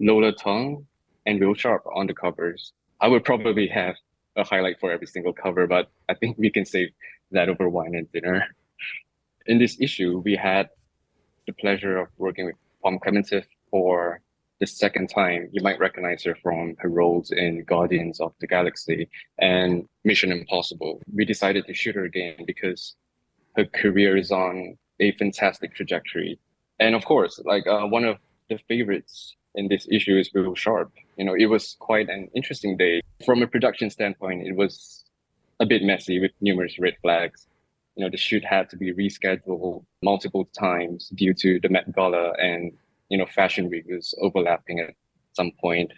Lola 0.03 0.33
Tung, 0.33 0.85
and 1.27 1.39
Will 1.39 1.55
Sharpe 1.55 1.87
on 1.95 2.09
the 2.09 2.15
covers. 2.15 2.73
I 3.01 3.07
would 3.07 3.25
probably 3.25 3.69
have 3.69 3.95
a 4.35 4.43
highlight 4.43 4.81
for 4.81 4.91
every 4.91 5.07
single 5.07 5.33
cover, 5.33 5.69
but 5.69 5.91
I 6.09 6.15
think 6.15 6.37
we 6.39 6.51
can 6.51 6.65
save 6.65 6.89
that 7.31 7.49
over 7.49 7.69
wine 7.69 7.95
and 7.95 8.11
dinner. 8.11 8.45
In 9.47 9.59
this 9.59 9.81
issue, 9.81 10.19
we 10.25 10.35
had 10.35 10.71
the 11.47 11.53
pleasure 11.53 11.99
of 11.99 12.09
working 12.19 12.47
with 12.47 12.57
Pom 12.83 12.99
Klementieff 12.99 13.45
for 13.71 14.21
the 14.59 14.67
second 14.67 15.09
time. 15.09 15.49
You 15.53 15.63
might 15.63 15.79
recognize 15.79 16.25
her 16.25 16.37
from 16.43 16.75
her 16.79 16.89
roles 16.89 17.31
in 17.31 17.63
Guardians 17.63 18.21
of 18.21 18.33
the 18.41 18.49
Galaxy 18.49 19.09
and 19.39 19.89
Mission 20.05 20.33
Impossible. 20.33 21.01
We 21.15 21.25
decided 21.25 21.65
to 21.67 21.75
shoot 21.75 21.95
her 21.95 22.05
again 22.05 22.45
because 22.45 22.97
her 23.55 23.67
career 23.67 24.17
is 24.17 24.33
on 24.33 24.77
a 24.99 25.13
fantastic 25.13 25.75
trajectory. 25.77 26.41
And 26.81 26.97
of 26.97 27.05
course, 27.05 27.41
like 27.45 27.69
uh, 27.69 27.87
one 27.87 28.05
of 28.05 28.19
the 28.49 28.59
favorites 28.69 29.37
in 29.55 29.69
this 29.69 29.87
issue 29.91 30.17
is 30.17 30.31
Will 30.35 30.55
Sharpe. 30.55 30.93
You 31.17 31.25
know, 31.25 31.35
it 31.35 31.47
was 31.47 31.77
quite 31.79 32.09
an 32.09 32.29
interesting 32.35 32.77
day. 32.77 33.03
From 33.25 33.43
a 33.43 33.47
production 33.47 33.91
standpoint, 33.91 34.47
it 34.47 34.57
was 34.57 35.05
a 35.61 35.67
bit 35.67 35.83
messy 35.83 36.19
with 36.21 36.33
numerous 36.41 36.79
red 36.79 36.95
flags. 37.03 37.47
You 37.97 38.05
know, 38.05 38.11
the 38.11 38.17
shoot 38.17 38.45
had 38.45 38.71
to 38.71 38.77
be 38.77 38.93
rescheduled 38.93 39.85
multiple 40.03 40.49
times 40.59 41.11
due 41.15 41.35
to 41.35 41.61
the 41.61 41.69
Met 41.69 41.95
Gala 41.95 42.33
and, 42.39 42.73
you 43.11 43.19
know, 43.19 43.27
fashion 43.27 43.69
week 43.69 43.85
was 43.89 44.15
overlapping 44.21 44.81
at 44.81 44.95
some 45.35 45.53
point. 45.61 45.93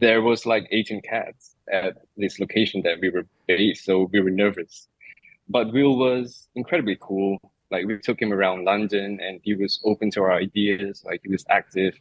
There 0.00 0.22
was 0.22 0.46
like 0.46 0.66
18 0.70 1.02
cats 1.02 1.54
at 1.70 1.98
this 2.16 2.40
location 2.40 2.82
that 2.82 2.98
we 3.00 3.10
were 3.10 3.26
based, 3.46 3.84
so 3.84 4.08
we 4.12 4.20
were 4.20 4.30
nervous. 4.30 4.88
But 5.48 5.72
Will 5.72 5.96
was 5.96 6.48
incredibly 6.54 6.96
cool. 7.00 7.38
Like 7.70 7.86
we 7.86 7.98
took 7.98 8.20
him 8.20 8.32
around 8.32 8.64
London 8.64 9.20
and 9.20 9.40
he 9.44 9.54
was 9.54 9.80
open 9.84 10.10
to 10.12 10.22
our 10.22 10.32
ideas. 10.32 11.04
Like 11.04 11.20
he 11.22 11.30
was 11.30 11.44
active 11.50 12.00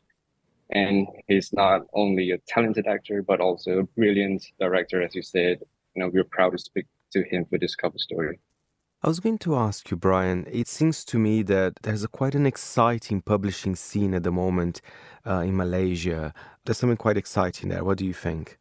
and 0.71 1.07
he's 1.27 1.53
not 1.53 1.81
only 1.93 2.31
a 2.31 2.37
talented 2.47 2.87
actor 2.87 3.21
but 3.21 3.39
also 3.39 3.79
a 3.79 3.83
brilliant 3.83 4.45
director 4.59 5.01
as 5.01 5.13
you 5.15 5.21
said 5.21 5.59
you 5.95 6.01
know 6.01 6.09
we're 6.13 6.23
proud 6.23 6.51
to 6.51 6.57
speak 6.57 6.85
to 7.11 7.23
him 7.23 7.45
for 7.45 7.57
this 7.57 7.75
cover 7.75 7.97
story 7.97 8.39
I 9.03 9.07
was 9.07 9.19
going 9.19 9.37
to 9.39 9.55
ask 9.55 9.91
you, 9.91 9.97
Brian. 9.97 10.47
It 10.51 10.67
seems 10.67 11.05
to 11.05 11.19
me 11.19 11.43
that 11.43 11.73
there's 11.83 12.03
a 12.03 12.07
quite 12.07 12.33
an 12.33 12.47
exciting 12.47 13.21
publishing 13.21 13.75
scene 13.75 14.15
at 14.15 14.23
the 14.23 14.31
moment 14.31 14.81
uh, 15.27 15.41
in 15.41 15.55
Malaysia. 15.55 16.33
There's 16.63 16.79
something 16.79 16.97
quite 16.97 17.15
exciting 17.15 17.69
there. 17.69 17.83
What 17.83 17.99
do 17.99 18.05
you 18.05 18.15
think? 18.15 18.57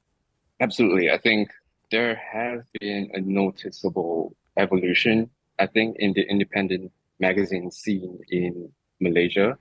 Absolutely. 0.61 1.11
I 1.11 1.17
think 1.17 1.49
there 1.91 2.17
has 2.17 2.61
been 2.79 3.11
a 3.15 3.23
noticeable 3.23 4.37
evolution, 4.59 5.31
I 5.59 5.67
think, 5.67 5.97
in 5.99 6.13
the 6.13 6.29
independent 6.29 6.93
magazine 7.21 7.71
scene 7.71 8.19
in 8.29 8.71
Malaysia 9.01 9.57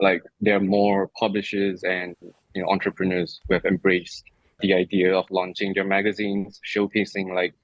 like 0.00 0.22
there 0.40 0.56
are 0.56 0.60
more 0.60 1.08
publishers 1.18 1.82
and 1.84 2.16
you 2.54 2.62
know 2.62 2.68
entrepreneurs 2.68 3.40
who 3.46 3.54
have 3.54 3.64
embraced 3.64 4.24
the 4.60 4.74
idea 4.74 5.14
of 5.14 5.30
launching 5.30 5.72
their 5.72 5.84
magazines, 5.84 6.60
showcasing 6.66 7.34
like 7.34 7.54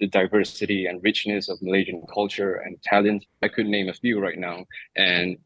the 0.00 0.06
diversity 0.06 0.86
and 0.86 1.02
richness 1.02 1.48
of 1.48 1.60
Malaysian 1.60 2.02
culture 2.12 2.56
and 2.56 2.80
talent. 2.82 3.26
I 3.42 3.48
could 3.48 3.66
name 3.66 3.88
a 3.88 3.92
few 3.92 4.20
right 4.20 4.38
now, 4.38 4.64
and 4.96 5.36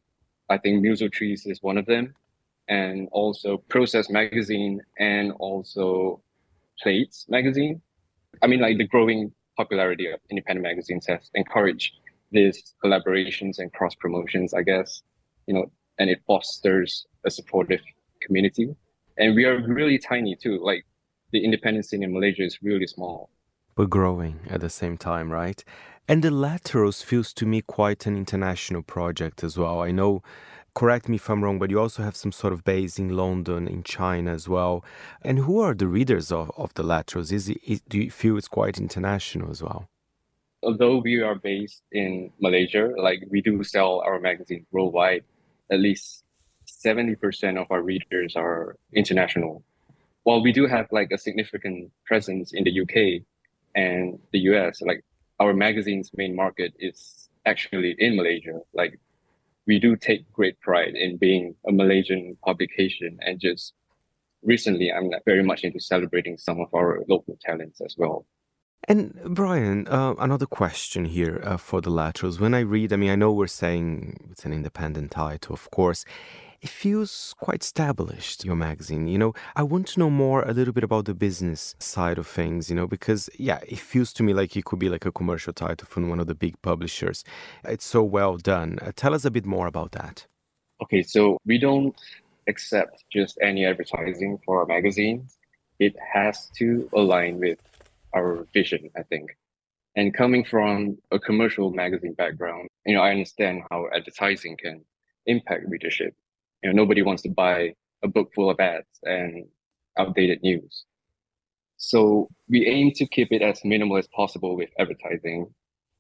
I 0.49 0.59
think 0.59 0.83
Muso 0.83 1.09
Trees 1.09 1.47
is 1.47 1.63
one 1.63 1.79
of 1.79 1.87
them, 1.87 2.15
and 2.69 3.09
also 3.13 3.59
Process 3.69 4.11
Magazine 4.11 4.81
and 4.99 5.33
also 5.39 6.23
Plates 6.81 7.27
Magazine. 7.29 7.81
I 8.43 8.47
mean, 8.47 8.61
like 8.61 8.79
the 8.79 8.87
growing 8.87 9.33
popularity 9.57 10.11
of 10.11 10.21
independent 10.31 10.63
magazines 10.63 11.07
has 11.07 11.31
encouraged 11.35 11.95
these 12.31 12.75
collaborations 12.83 13.59
and 13.59 13.73
cross 13.73 13.95
promotions. 13.95 14.55
I 14.55 14.63
guess 14.63 15.03
you 15.47 15.55
know 15.55 15.71
and 16.03 16.11
it 16.11 16.21
fosters 16.27 17.07
a 17.25 17.31
supportive 17.31 17.81
community. 18.21 18.75
And 19.19 19.37
we 19.37 19.45
are 19.45 19.65
really 19.65 19.99
tiny 19.99 20.35
too. 20.35 20.59
Like 20.61 20.85
the 21.33 21.45
independent 21.45 21.87
scene 21.87 22.03
in 22.03 22.13
Malaysia 22.13 22.43
is 22.43 22.59
really 22.61 22.89
small. 22.89 23.31
But 23.77 23.89
growing 23.89 24.41
at 24.51 24.61
the 24.61 24.69
same 24.69 24.99
time, 24.99 25.31
right? 25.31 25.63
And 26.09 26.25
the 26.25 26.33
Laterals 26.33 27.03
feels 27.03 27.33
to 27.35 27.47
me 27.47 27.61
quite 27.63 28.05
an 28.07 28.17
international 28.17 28.83
project 28.83 29.45
as 29.45 29.57
well. 29.57 29.81
I 29.81 29.93
know, 29.93 30.25
correct 30.75 31.09
me 31.09 31.15
if 31.15 31.31
I'm 31.31 31.45
wrong, 31.45 31.61
but 31.61 31.71
you 31.71 31.79
also 31.79 32.03
have 32.03 32.17
some 32.17 32.33
sort 32.33 32.53
of 32.53 32.65
base 32.65 32.99
in 32.99 33.17
London, 33.17 33.69
in 33.69 33.85
China 33.85 34.33
as 34.33 34.49
well. 34.49 34.85
And 35.23 35.39
who 35.39 35.61
are 35.61 35.75
the 35.75 35.87
readers 35.87 36.33
of, 36.33 36.51
of 36.57 36.75
the 36.75 36.83
Laterals? 36.83 37.31
Is 37.31 37.49
it, 37.49 37.59
is, 37.65 37.81
do 37.83 38.01
you 38.01 38.11
feel 38.11 38.37
it's 38.37 38.49
quite 38.49 38.79
international 38.79 39.53
as 39.53 39.63
well? 39.63 39.89
although 40.63 40.99
we 40.99 41.21
are 41.21 41.35
based 41.35 41.83
in 41.93 42.31
Malaysia, 42.41 42.91
like 42.97 43.23
we 43.31 43.41
do 43.41 43.63
sell 43.65 44.01
our 44.01 44.21
magazine 44.21 44.65
worldwide, 44.71 45.25
at 45.73 45.81
least 45.81 46.25
70% 46.69 47.61
of 47.61 47.67
our 47.71 47.83
readers 47.83 48.37
are 48.37 48.77
international. 48.95 49.65
While 50.25 50.43
we 50.43 50.53
do 50.53 50.67
have 50.67 50.87
like 50.93 51.11
a 51.11 51.19
significant 51.19 51.91
presence 52.05 52.53
in 52.53 52.65
the 52.65 52.81
UK 52.83 53.23
and 53.75 54.19
the 54.33 54.41
US, 54.51 54.83
like 54.83 55.05
our 55.41 55.55
magazine's 55.55 56.11
main 56.15 56.37
market 56.37 56.73
is 56.79 57.29
actually 57.47 57.97
in 57.99 58.17
Malaysia. 58.17 58.61
Like 58.75 59.01
we 59.67 59.79
do 59.79 59.97
take 59.97 60.31
great 60.33 60.61
pride 60.61 60.95
in 60.95 61.17
being 61.17 61.55
a 61.67 61.73
Malaysian 61.73 62.37
publication 62.45 63.19
and 63.23 63.41
just 63.41 63.73
recently 64.43 64.93
I'm 64.93 65.11
very 65.25 65.43
much 65.43 65.65
into 65.65 65.81
celebrating 65.81 66.37
some 66.37 66.61
of 66.61 66.69
our 66.75 67.03
local 67.09 67.39
talents 67.41 67.81
as 67.81 67.97
well. 67.97 68.27
And 68.89 69.19
Brian, 69.25 69.87
uh, 69.87 70.15
another 70.19 70.47
question 70.47 71.05
here 71.05 71.41
uh, 71.45 71.57
for 71.57 71.81
the 71.81 71.91
laterals. 71.91 72.41
When 72.41 72.53
I 72.53 72.61
read, 72.61 72.93
I 72.93 72.97
mean, 72.97 73.11
I 73.11 73.15
know 73.15 73.33
we're 73.33 73.47
saying 73.47 74.31
it's 74.33 74.45
an 74.45 74.53
independent 74.53 75.13
title, 75.13 75.55
of 75.55 75.71
course. 75.71 76.05
It 76.61 76.69
feels 76.69 77.35
quite 77.39 77.63
established, 77.63 78.45
your 78.45 78.57
magazine. 78.57 79.07
You 79.09 79.19
know, 79.19 79.35
I 79.57 79.63
want 79.63 79.89
to 79.89 80.01
know 80.01 80.11
more 80.11 80.43
a 80.43 80.53
little 80.53 80.73
bit 80.73 80.85
about 80.85 81.07
the 81.07 81.15
business 81.15 81.75
side 81.79 82.19
of 82.19 82.27
things, 82.27 82.71
you 82.71 82.77
know, 82.77 82.87
because, 82.87 83.29
yeah, 83.39 83.61
it 83.69 83.79
feels 83.79 84.13
to 84.15 84.23
me 84.23 84.33
like 84.33 84.57
it 84.57 84.65
could 84.65 84.79
be 84.79 84.89
like 84.89 85.05
a 85.05 85.13
commercial 85.13 85.53
title 85.53 85.87
from 85.89 86.09
one 86.09 86.21
of 86.21 86.27
the 86.27 86.35
big 86.35 86.61
publishers. 86.63 87.25
It's 87.65 87.85
so 87.85 88.03
well 88.03 88.37
done. 88.37 88.79
Uh, 88.81 88.93
tell 88.95 89.15
us 89.15 89.25
a 89.25 89.31
bit 89.31 89.47
more 89.47 89.67
about 89.67 89.93
that. 89.93 90.27
Okay, 90.83 91.03
so 91.03 91.39
we 91.47 91.59
don't 91.59 91.97
accept 92.49 93.05
just 93.13 93.39
any 93.41 93.65
advertising 93.65 94.39
for 94.45 94.61
our 94.61 94.67
magazines. 94.67 95.39
It 95.79 95.97
has 96.13 96.49
to 96.59 96.89
align 96.95 97.41
with 97.41 97.59
our 98.15 98.47
vision, 98.53 98.91
I 98.97 99.03
think. 99.05 99.31
And 99.97 100.15
coming 100.15 100.45
from 100.45 100.99
a 101.11 101.19
commercial 101.19 101.71
magazine 101.71 102.15
background, 102.15 102.69
you 102.87 102.95
know, 102.95 103.03
I 103.03 103.11
understand 103.11 103.63
how 103.71 103.89
advertising 103.95 104.57
can 104.57 104.85
impact 105.27 105.65
readership. 105.69 106.15
You 106.63 106.71
know, 106.71 106.77
nobody 106.77 107.03
wants 107.03 107.23
to 107.23 107.29
buy 107.29 107.75
a 108.03 108.09
book 108.09 108.33
full 108.35 108.51
of 108.51 108.59
ads 108.59 108.87
and 109.03 109.47
outdated 109.99 110.43
news. 110.43 110.85
So 111.77 112.29
we 112.49 112.67
aim 112.67 112.93
to 112.93 113.07
keep 113.07 113.33
it 113.33 113.43
as 113.43 113.65
minimal 113.65 113.99
as 113.99 114.09
possible 114.09 114.57
with 114.57 114.71
advertising. 114.79 115.53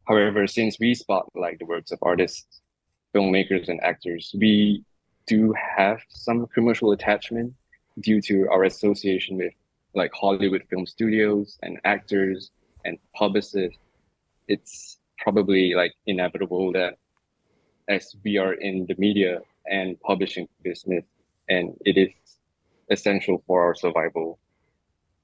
However, 0.07 0.47
since 0.47 0.79
we 0.81 0.95
spotlight 0.95 1.59
the 1.59 1.67
works 1.67 1.91
of 1.93 1.99
artists, 2.03 2.61
filmmakers, 3.15 3.69
and 3.69 3.83
actors, 3.83 4.35
we 4.39 4.85
do 5.27 5.55
have 5.77 6.01
some 6.09 6.47
commercial 6.47 6.93
attachment 6.93 7.53
due 8.01 8.21
to 8.23 8.49
our 8.49 8.65
association 8.65 9.37
with 9.37 9.53
like 9.95 10.13
Hollywood 10.15 10.65
film 10.71 10.87
studios 10.87 11.59
and 11.63 11.79
actors 11.85 12.51
and 12.85 12.99
publicists, 13.15 13.79
it's 14.49 14.99
probably 15.19 15.75
like 15.75 15.93
inevitable 16.07 16.73
that 16.73 16.99
as 17.89 18.17
we 18.25 18.39
are 18.39 18.55
in 18.55 18.87
the 18.87 18.95
media 18.99 19.41
and 19.67 20.01
publishing 20.01 20.49
business 20.63 21.05
and 21.49 21.77
it 21.85 21.97
is 21.97 22.11
essential 22.91 23.43
for 23.47 23.63
our 23.65 23.75
survival. 23.75 24.39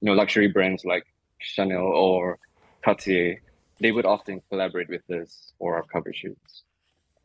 You 0.00 0.06
know, 0.06 0.12
luxury 0.12 0.48
brands 0.48 0.84
like 0.84 1.04
Chanel 1.38 1.82
or 1.82 2.38
Cartier, 2.84 3.40
they 3.80 3.92
would 3.92 4.06
often 4.06 4.42
collaborate 4.48 4.88
with 4.88 5.08
us 5.10 5.52
for 5.58 5.76
our 5.76 5.84
cover 5.84 6.12
shoots. 6.12 6.62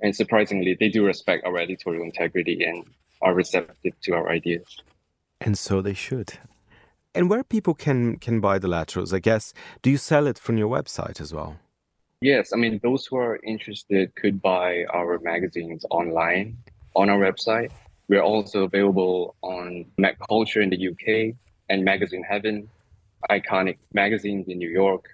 And 0.02 0.16
surprisingly, 0.16 0.76
they 0.80 0.90
do 0.90 1.06
respect 1.06 1.46
our 1.46 1.58
editorial 1.58 2.04
integrity 2.04 2.64
and 2.64 2.86
are 3.22 3.34
receptive 3.34 3.94
to 4.02 4.14
our 4.14 4.30
ideas. 4.30 4.82
And 5.40 5.58
so 5.58 5.82
they 5.82 5.94
should. 5.94 6.34
And 7.16 7.30
where 7.30 7.44
people 7.44 7.76
can 7.76 8.18
can 8.18 8.40
buy 8.40 8.58
the 8.58 8.68
laterals, 8.68 9.14
I 9.14 9.20
guess, 9.20 9.54
do 9.84 9.92
you 9.92 9.98
sell 9.98 10.26
it 10.26 10.40
from 10.40 10.58
your 10.58 10.68
website 10.68 11.22
as 11.22 11.32
well? 11.32 11.60
Yes, 12.22 12.52
I 12.54 12.58
mean 12.58 12.80
those 12.82 13.06
who 13.06 13.18
are 13.18 13.40
interested 13.44 14.16
could 14.16 14.42
buy 14.42 14.86
our 14.92 15.20
magazines 15.20 15.86
online 15.92 16.58
on 16.96 17.10
our 17.10 17.20
website. 17.20 17.72
We're 18.10 18.24
also 18.24 18.64
available 18.64 19.36
on 19.44 19.86
Mac 19.98 20.18
Culture 20.28 20.62
in 20.62 20.72
the 20.72 20.88
UK 20.90 21.36
and 21.70 21.86
Magazine 21.86 22.24
Heaven, 22.28 22.68
iconic 23.30 23.78
magazines 23.94 24.48
in 24.48 24.58
New 24.58 24.70
York, 24.70 25.06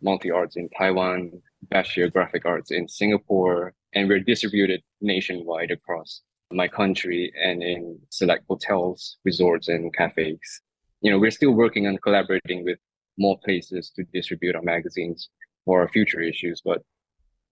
Multi 0.00 0.30
Arts 0.30 0.56
in 0.56 0.68
Taiwan, 0.70 1.42
Basheer 1.72 2.12
Graphic 2.12 2.46
Arts 2.46 2.70
in 2.70 2.86
Singapore, 2.86 3.74
and 3.94 4.08
we're 4.08 4.20
distributed 4.20 4.82
nationwide 5.00 5.72
across 5.72 6.22
my 6.52 6.68
country 6.68 7.32
and 7.42 7.62
in 7.62 7.98
select 8.10 8.44
hotels, 8.48 9.18
resorts, 9.24 9.68
and 9.68 9.92
cafes 9.92 10.62
you 11.00 11.10
know, 11.10 11.18
we're 11.18 11.30
still 11.30 11.52
working 11.52 11.86
on 11.86 11.98
collaborating 11.98 12.64
with 12.64 12.78
more 13.18 13.38
places 13.44 13.90
to 13.96 14.04
distribute 14.12 14.56
our 14.56 14.62
magazines 14.62 15.28
for 15.64 15.80
our 15.80 15.88
future 15.88 16.20
issues, 16.20 16.60
but 16.64 16.82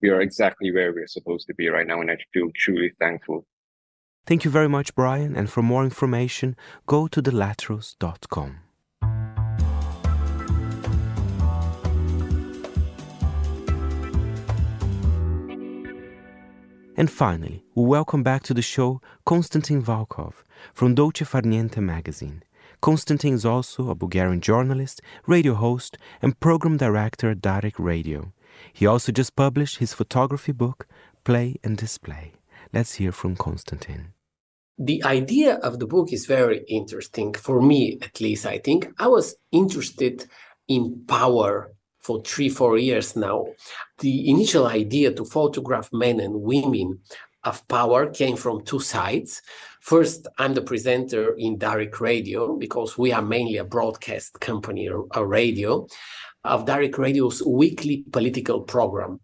we 0.02 0.10
are 0.10 0.20
exactly 0.20 0.72
where 0.72 0.92
we're 0.92 1.06
supposed 1.06 1.46
to 1.46 1.54
be 1.54 1.68
right 1.68 1.86
now, 1.86 2.00
and 2.00 2.10
I 2.10 2.16
feel 2.32 2.50
truly 2.54 2.92
thankful. 2.98 3.46
Thank 4.26 4.44
you 4.44 4.50
very 4.50 4.68
much, 4.68 4.94
Brian. 4.94 5.36
And 5.36 5.48
for 5.48 5.62
more 5.62 5.84
information, 5.84 6.56
go 6.86 7.06
to 7.06 7.22
thelaterals.com. 7.22 8.58
And 16.98 17.10
finally, 17.10 17.62
we 17.74 17.84
welcome 17.84 18.22
back 18.22 18.42
to 18.44 18.54
the 18.54 18.62
show 18.62 19.02
Konstantin 19.26 19.82
Vulkov 19.82 20.32
from 20.72 20.94
Dolce 20.94 21.26
Farniente 21.26 21.76
magazine. 21.76 22.42
Konstantin 22.86 23.32
is 23.32 23.44
also 23.44 23.90
a 23.90 23.96
Bulgarian 23.96 24.40
journalist, 24.40 25.02
radio 25.26 25.54
host, 25.54 25.98
and 26.22 26.38
program 26.38 26.76
director 26.76 27.28
at 27.28 27.40
Darik 27.40 27.80
Radio. 27.80 28.32
He 28.72 28.86
also 28.86 29.10
just 29.10 29.34
published 29.34 29.78
his 29.78 29.92
photography 29.92 30.52
book, 30.52 30.86
Play 31.24 31.56
and 31.64 31.76
Display. 31.76 32.34
Let's 32.72 32.94
hear 32.94 33.10
from 33.10 33.34
Konstantin. 33.34 34.12
The 34.78 35.02
idea 35.02 35.56
of 35.56 35.80
the 35.80 35.86
book 35.88 36.12
is 36.12 36.26
very 36.26 36.64
interesting 36.68 37.34
for 37.34 37.60
me, 37.60 37.98
at 38.02 38.20
least. 38.20 38.46
I 38.46 38.58
think 38.58 38.86
I 39.00 39.08
was 39.08 39.34
interested 39.50 40.26
in 40.68 41.02
power 41.08 41.72
for 41.98 42.22
three, 42.22 42.48
four 42.48 42.78
years 42.78 43.16
now. 43.16 43.46
The 43.98 44.30
initial 44.30 44.68
idea 44.68 45.12
to 45.14 45.24
photograph 45.24 45.88
men 45.92 46.20
and 46.20 46.42
women 46.42 47.00
of 47.46 47.66
power 47.68 48.10
came 48.10 48.36
from 48.36 48.64
two 48.64 48.80
sides. 48.80 49.40
First, 49.80 50.26
I'm 50.38 50.54
the 50.54 50.62
presenter 50.62 51.34
in 51.38 51.58
Darik 51.58 52.00
Radio 52.00 52.56
because 52.56 52.98
we 52.98 53.12
are 53.12 53.22
mainly 53.22 53.56
a 53.56 53.64
broadcast 53.64 54.40
company, 54.40 54.90
a 55.14 55.24
radio, 55.24 55.86
of 56.44 56.64
Darik 56.64 56.98
Radio's 56.98 57.42
weekly 57.44 58.04
political 58.12 58.60
program. 58.60 59.20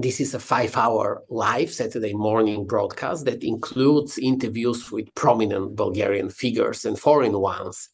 This 0.00 0.20
is 0.20 0.32
a 0.32 0.38
five 0.38 0.76
hour 0.76 1.24
live 1.28 1.72
Saturday 1.72 2.14
morning 2.14 2.66
broadcast 2.66 3.24
that 3.24 3.42
includes 3.42 4.16
interviews 4.16 4.92
with 4.92 5.12
prominent 5.14 5.76
Bulgarian 5.76 6.30
figures 6.30 6.84
and 6.84 6.98
foreign 6.98 7.38
ones. 7.40 7.88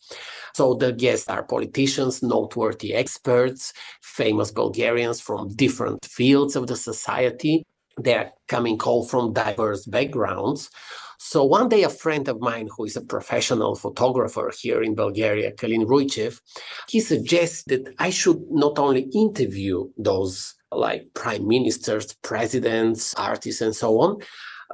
So 0.54 0.74
the 0.74 0.92
guests 0.92 1.28
are 1.28 1.44
politicians, 1.44 2.22
noteworthy 2.22 2.94
experts, 2.94 3.72
famous 4.02 4.50
Bulgarians 4.50 5.20
from 5.20 5.54
different 5.56 6.04
fields 6.04 6.56
of 6.56 6.66
the 6.66 6.76
society. 6.76 7.64
They're 7.96 8.32
coming 8.48 8.80
all 8.82 9.04
from 9.06 9.32
diverse 9.32 9.86
backgrounds. 9.86 10.70
So 11.18 11.42
one 11.44 11.68
day, 11.68 11.84
a 11.84 11.88
friend 11.88 12.28
of 12.28 12.40
mine 12.40 12.68
who 12.76 12.84
is 12.84 12.96
a 12.96 13.00
professional 13.00 13.74
photographer 13.76 14.52
here 14.60 14.82
in 14.82 14.94
Bulgaria, 14.94 15.52
Kalin 15.52 15.86
Ruichev, 15.86 16.40
he 16.88 17.00
suggested 17.00 17.86
that 17.86 17.94
I 17.98 18.10
should 18.10 18.42
not 18.50 18.78
only 18.78 19.08
interview 19.14 19.88
those 19.96 20.54
like 20.70 21.06
prime 21.14 21.46
ministers, 21.46 22.14
presidents, 22.22 23.14
artists, 23.14 23.62
and 23.62 23.74
so 23.74 24.00
on, 24.00 24.18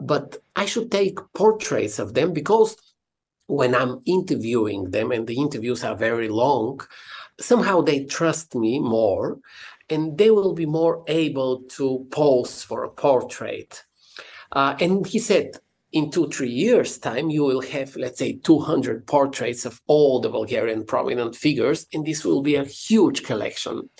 but 0.00 0.38
I 0.56 0.64
should 0.64 0.90
take 0.90 1.18
portraits 1.34 1.98
of 1.98 2.14
them 2.14 2.32
because 2.32 2.76
when 3.46 3.74
I'm 3.74 4.00
interviewing 4.06 4.90
them, 4.92 5.10
and 5.10 5.26
the 5.26 5.36
interviews 5.36 5.82
are 5.82 5.96
very 5.96 6.28
long, 6.28 6.80
somehow 7.40 7.80
they 7.80 8.04
trust 8.04 8.54
me 8.54 8.78
more 8.78 9.38
and 9.90 10.16
they 10.16 10.30
will 10.30 10.54
be 10.54 10.66
more 10.66 11.04
able 11.08 11.62
to 11.62 12.06
pose 12.10 12.62
for 12.62 12.84
a 12.84 12.90
portrait. 12.90 13.82
Uh, 14.52 14.76
and 14.80 15.06
he 15.06 15.18
said, 15.18 15.52
in 15.92 16.10
two, 16.10 16.28
three 16.28 16.50
years' 16.50 16.98
time, 16.98 17.30
you 17.30 17.42
will 17.42 17.62
have, 17.62 17.96
let's 17.96 18.18
say, 18.18 18.38
200 18.44 19.06
portraits 19.06 19.64
of 19.64 19.80
all 19.88 20.20
the 20.20 20.28
Bulgarian 20.28 20.84
prominent 20.84 21.34
figures, 21.34 21.86
and 21.92 22.06
this 22.06 22.24
will 22.24 22.42
be 22.42 22.54
a 22.54 22.64
huge 22.64 23.24
collection. 23.24 23.90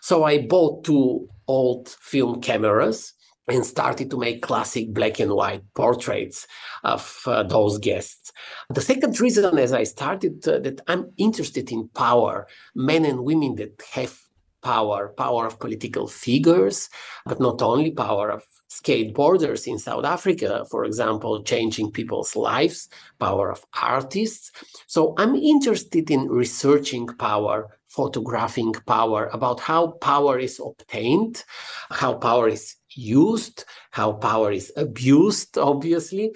So 0.00 0.24
I 0.24 0.46
bought 0.46 0.84
two 0.84 1.28
old 1.46 1.88
film 1.88 2.40
cameras 2.40 3.12
and 3.46 3.64
started 3.66 4.10
to 4.10 4.18
make 4.18 4.40
classic 4.40 4.94
black 4.94 5.20
and 5.20 5.32
white 5.32 5.62
portraits 5.74 6.46
of 6.82 7.20
uh, 7.26 7.42
those 7.42 7.76
guests. 7.78 8.32
The 8.70 8.80
second 8.80 9.20
reason, 9.20 9.58
as 9.58 9.74
I 9.74 9.84
started, 9.84 10.48
uh, 10.48 10.60
that 10.60 10.80
I'm 10.86 11.12
interested 11.18 11.70
in 11.70 11.88
power, 11.88 12.46
men 12.74 13.04
and 13.04 13.22
women 13.22 13.56
that 13.56 13.82
have 13.92 14.18
power, 14.64 15.14
power 15.16 15.46
of 15.46 15.60
political 15.60 16.08
figures, 16.08 16.88
but 17.24 17.38
not 17.38 17.62
only 17.62 17.92
power 17.92 18.30
of 18.30 18.42
skateboarders 18.68 19.68
in 19.68 19.78
South 19.78 20.04
Africa, 20.04 20.64
for 20.70 20.84
example, 20.84 21.44
changing 21.44 21.92
people's 21.92 22.34
lives, 22.34 22.88
power 23.20 23.52
of 23.52 23.64
artists. 23.80 24.50
So 24.88 25.14
I'm 25.18 25.36
interested 25.36 26.10
in 26.10 26.28
researching 26.28 27.06
power 27.06 27.68
photographing 27.94 28.72
power, 28.86 29.30
about 29.32 29.60
how 29.60 29.86
power 30.10 30.36
is 30.38 30.60
obtained, 30.60 31.44
how 31.90 32.12
power 32.14 32.48
is 32.48 32.74
used, 32.90 33.64
how 33.92 34.12
power 34.12 34.50
is 34.50 34.72
abused, 34.76 35.56
obviously. 35.56 36.32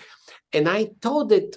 And 0.53 0.69
I 0.69 0.91
thought 1.03 1.31
that 1.31 1.57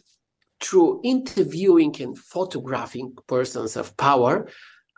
through 0.60 1.02
interviewing 1.04 1.96
and 2.02 2.18
photographing 2.18 3.14
persons 3.28 3.76
of 3.76 3.96
power, 3.98 4.48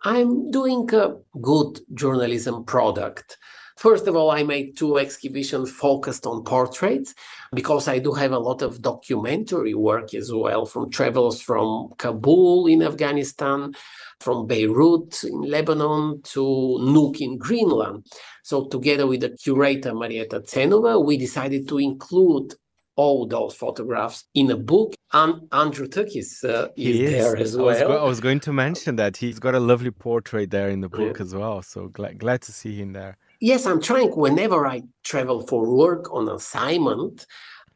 I'm 0.06 0.52
doing 0.52 0.94
a 0.94 1.16
good 1.42 1.80
journalism 1.94 2.66
product. 2.66 3.38
First 3.78 4.06
of 4.08 4.16
all, 4.18 4.32
I 4.32 4.44
made 4.44 4.76
two 4.76 4.98
exhibitions 4.98 5.72
focused 5.72 6.26
on 6.26 6.44
portraits 6.44 7.16
because 7.54 7.88
I 7.88 8.00
do 8.00 8.12
have 8.12 8.34
a 8.34 8.40
lot 8.40 8.62
of 8.62 8.82
documentary 8.82 9.74
work 9.74 10.14
as 10.14 10.32
well 10.32 10.66
from 10.66 10.92
travels 10.92 11.42
from 11.42 11.94
Kabul 11.98 12.68
in 12.68 12.84
Afghanistan, 12.84 13.74
from 14.20 14.46
Beirut 14.46 15.24
in 15.24 15.42
Lebanon 15.42 16.22
to 16.24 16.42
Nuuk 16.82 17.22
in 17.22 17.38
Greenland. 17.38 18.06
So 18.44 18.66
together 18.66 19.08
with 19.08 19.22
the 19.22 19.30
curator 19.30 19.94
Marieta 19.94 20.46
Cenova, 20.46 21.04
we 21.04 21.18
decided 21.18 21.68
to 21.70 21.80
include 21.80 22.56
all 22.96 23.26
those 23.26 23.56
photographs 23.56 24.26
in 24.34 24.52
a 24.52 24.58
book. 24.58 24.96
And 25.12 25.48
Andrew 25.52 25.88
Tuck 25.88 26.16
is 26.16 26.44
uh, 26.44 26.70
is, 26.76 27.00
is, 27.00 27.12
there 27.12 27.38
as 27.38 27.58
well. 27.58 27.68
I 27.68 27.72
was, 27.72 27.80
go- 27.80 28.06
I 28.06 28.08
was, 28.08 28.20
going 28.20 28.40
to 28.42 28.54
mention 28.54 28.96
that 28.98 29.18
he's 29.18 29.40
got 29.40 29.56
a 29.56 29.60
lovely 29.60 29.92
portrait 29.92 30.52
there 30.52 30.70
in 30.70 30.82
the 30.82 30.90
book 30.90 31.18
yeah. 31.18 31.24
as 31.24 31.36
well. 31.36 31.62
So 31.62 31.88
glad 31.88 32.20
glad 32.20 32.42
to 32.44 32.52
see 32.52 32.76
him 32.76 32.94
there. 32.94 33.18
Yes, 33.40 33.66
I'm 33.66 33.82
trying. 33.82 34.10
Whenever 34.12 34.66
I 34.66 34.84
travel 35.04 35.46
for 35.46 35.70
work 35.70 36.14
on 36.14 36.30
assignment, 36.30 37.26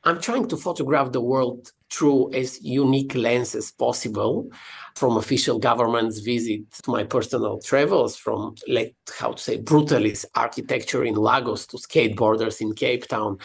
I'm 0.03 0.21
trying 0.21 0.47
to 0.47 0.58
photograph 0.58 1.12
the 1.12 1.21
world 1.21 1.71
through 1.89 2.34
as 2.34 2.62
unique 2.62 3.15
lens 3.15 3.56
as 3.56 3.71
possible 3.71 4.49
from 4.95 5.17
official 5.17 5.60
government's 5.60 6.19
visit 6.19 6.62
to 6.84 6.91
my 6.91 7.03
personal 7.03 7.60
travels 7.60 8.15
from 8.15 8.56
let 8.67 8.93
how 9.17 9.32
to 9.32 9.41
say 9.41 9.62
brutalist 9.62 10.25
architecture 10.36 11.03
in 11.03 11.15
Lagos 11.15 11.65
to 11.67 11.77
skateboarders 11.77 12.62
in 12.62 12.73
Cape 12.73 13.08
Town 13.08 13.38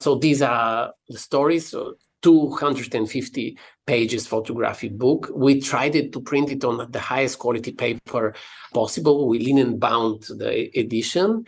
so 0.00 0.14
these 0.16 0.42
are 0.42 0.92
the 1.08 1.18
stories. 1.18 1.68
So 1.68 1.94
250 2.22 3.58
pages 3.86 4.26
photography 4.26 4.88
book. 4.88 5.30
We 5.34 5.60
tried 5.60 5.94
it 5.94 6.12
to 6.12 6.20
print 6.20 6.50
it 6.50 6.64
on 6.64 6.90
the 6.90 7.00
highest 7.00 7.38
quality 7.38 7.72
paper 7.72 8.34
possible. 8.74 9.28
We 9.28 9.38
linen 9.38 9.78
bound 9.78 10.24
the 10.24 10.70
edition. 10.78 11.44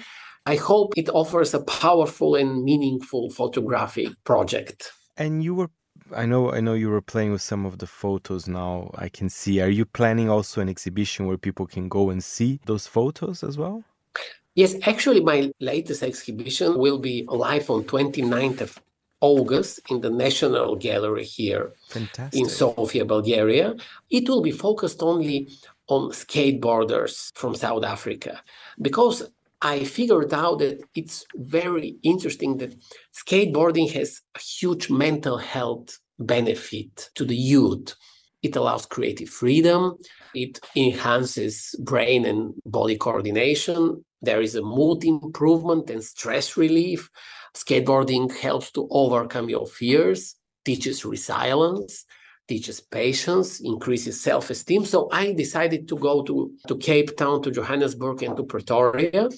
I 0.46 0.56
hope 0.56 0.94
it 0.96 1.08
offers 1.10 1.54
a 1.54 1.62
powerful 1.62 2.34
and 2.34 2.64
meaningful 2.64 3.30
photographic 3.30 4.08
project. 4.24 4.90
And 5.16 5.44
you 5.44 5.54
were 5.54 5.70
I 6.16 6.26
know 6.26 6.52
I 6.52 6.60
know 6.60 6.74
you 6.74 6.90
were 6.90 7.00
playing 7.00 7.32
with 7.32 7.42
some 7.42 7.64
of 7.64 7.78
the 7.78 7.86
photos 7.86 8.48
now 8.48 8.90
I 8.96 9.08
can 9.08 9.28
see. 9.28 9.60
Are 9.60 9.70
you 9.70 9.84
planning 9.84 10.28
also 10.28 10.60
an 10.60 10.68
exhibition 10.68 11.26
where 11.26 11.38
people 11.38 11.66
can 11.66 11.88
go 11.88 12.10
and 12.10 12.22
see 12.22 12.60
those 12.66 12.86
photos 12.86 13.42
as 13.42 13.56
well? 13.56 13.84
Yes, 14.54 14.74
actually, 14.82 15.20
my 15.20 15.50
latest 15.60 16.02
exhibition 16.02 16.78
will 16.78 16.98
be 16.98 17.24
live 17.28 17.70
on 17.70 17.84
29th 17.84 18.60
of 18.60 18.80
August 19.22 19.80
in 19.88 20.00
the 20.00 20.10
National 20.10 20.76
Gallery 20.76 21.24
here 21.24 21.72
Fantastic. 21.88 22.38
in 22.38 22.48
Sofia, 22.48 23.04
Bulgaria. 23.04 23.76
It 24.10 24.28
will 24.28 24.42
be 24.42 24.50
focused 24.50 25.02
only 25.02 25.48
on 25.86 26.10
skateboarders 26.10 27.30
from 27.34 27.54
South 27.54 27.84
Africa 27.84 28.42
because 28.80 29.30
I 29.62 29.84
figured 29.84 30.34
out 30.34 30.58
that 30.58 30.82
it's 30.94 31.24
very 31.36 31.96
interesting 32.02 32.58
that 32.58 32.74
skateboarding 33.14 33.90
has 33.92 34.20
a 34.34 34.40
huge 34.40 34.90
mental 34.90 35.38
health 35.38 35.98
benefit 36.18 37.10
to 37.14 37.24
the 37.24 37.36
youth. 37.36 37.94
It 38.42 38.56
allows 38.56 38.86
creative 38.86 39.28
freedom, 39.28 39.98
it 40.34 40.58
enhances 40.74 41.74
brain 41.84 42.24
and 42.24 42.54
body 42.64 42.96
coordination, 42.96 44.04
there 44.22 44.40
is 44.40 44.54
a 44.54 44.62
mood 44.62 45.04
improvement 45.04 45.90
and 45.90 46.02
stress 46.02 46.56
relief. 46.56 47.10
Skateboarding 47.54 48.34
helps 48.38 48.70
to 48.72 48.86
overcome 48.90 49.48
your 49.50 49.66
fears, 49.66 50.36
teaches 50.64 51.04
resilience, 51.04 52.04
teaches 52.48 52.80
patience, 52.80 53.60
increases 53.60 54.20
self-esteem. 54.20 54.84
So 54.84 55.08
I 55.12 55.32
decided 55.32 55.88
to 55.88 55.96
go 55.96 56.22
to, 56.22 56.52
to 56.68 56.76
Cape 56.76 57.16
Town, 57.16 57.42
to 57.42 57.50
Johannesburg, 57.50 58.22
and 58.22 58.36
to 58.36 58.44
Pretoria 58.44 59.28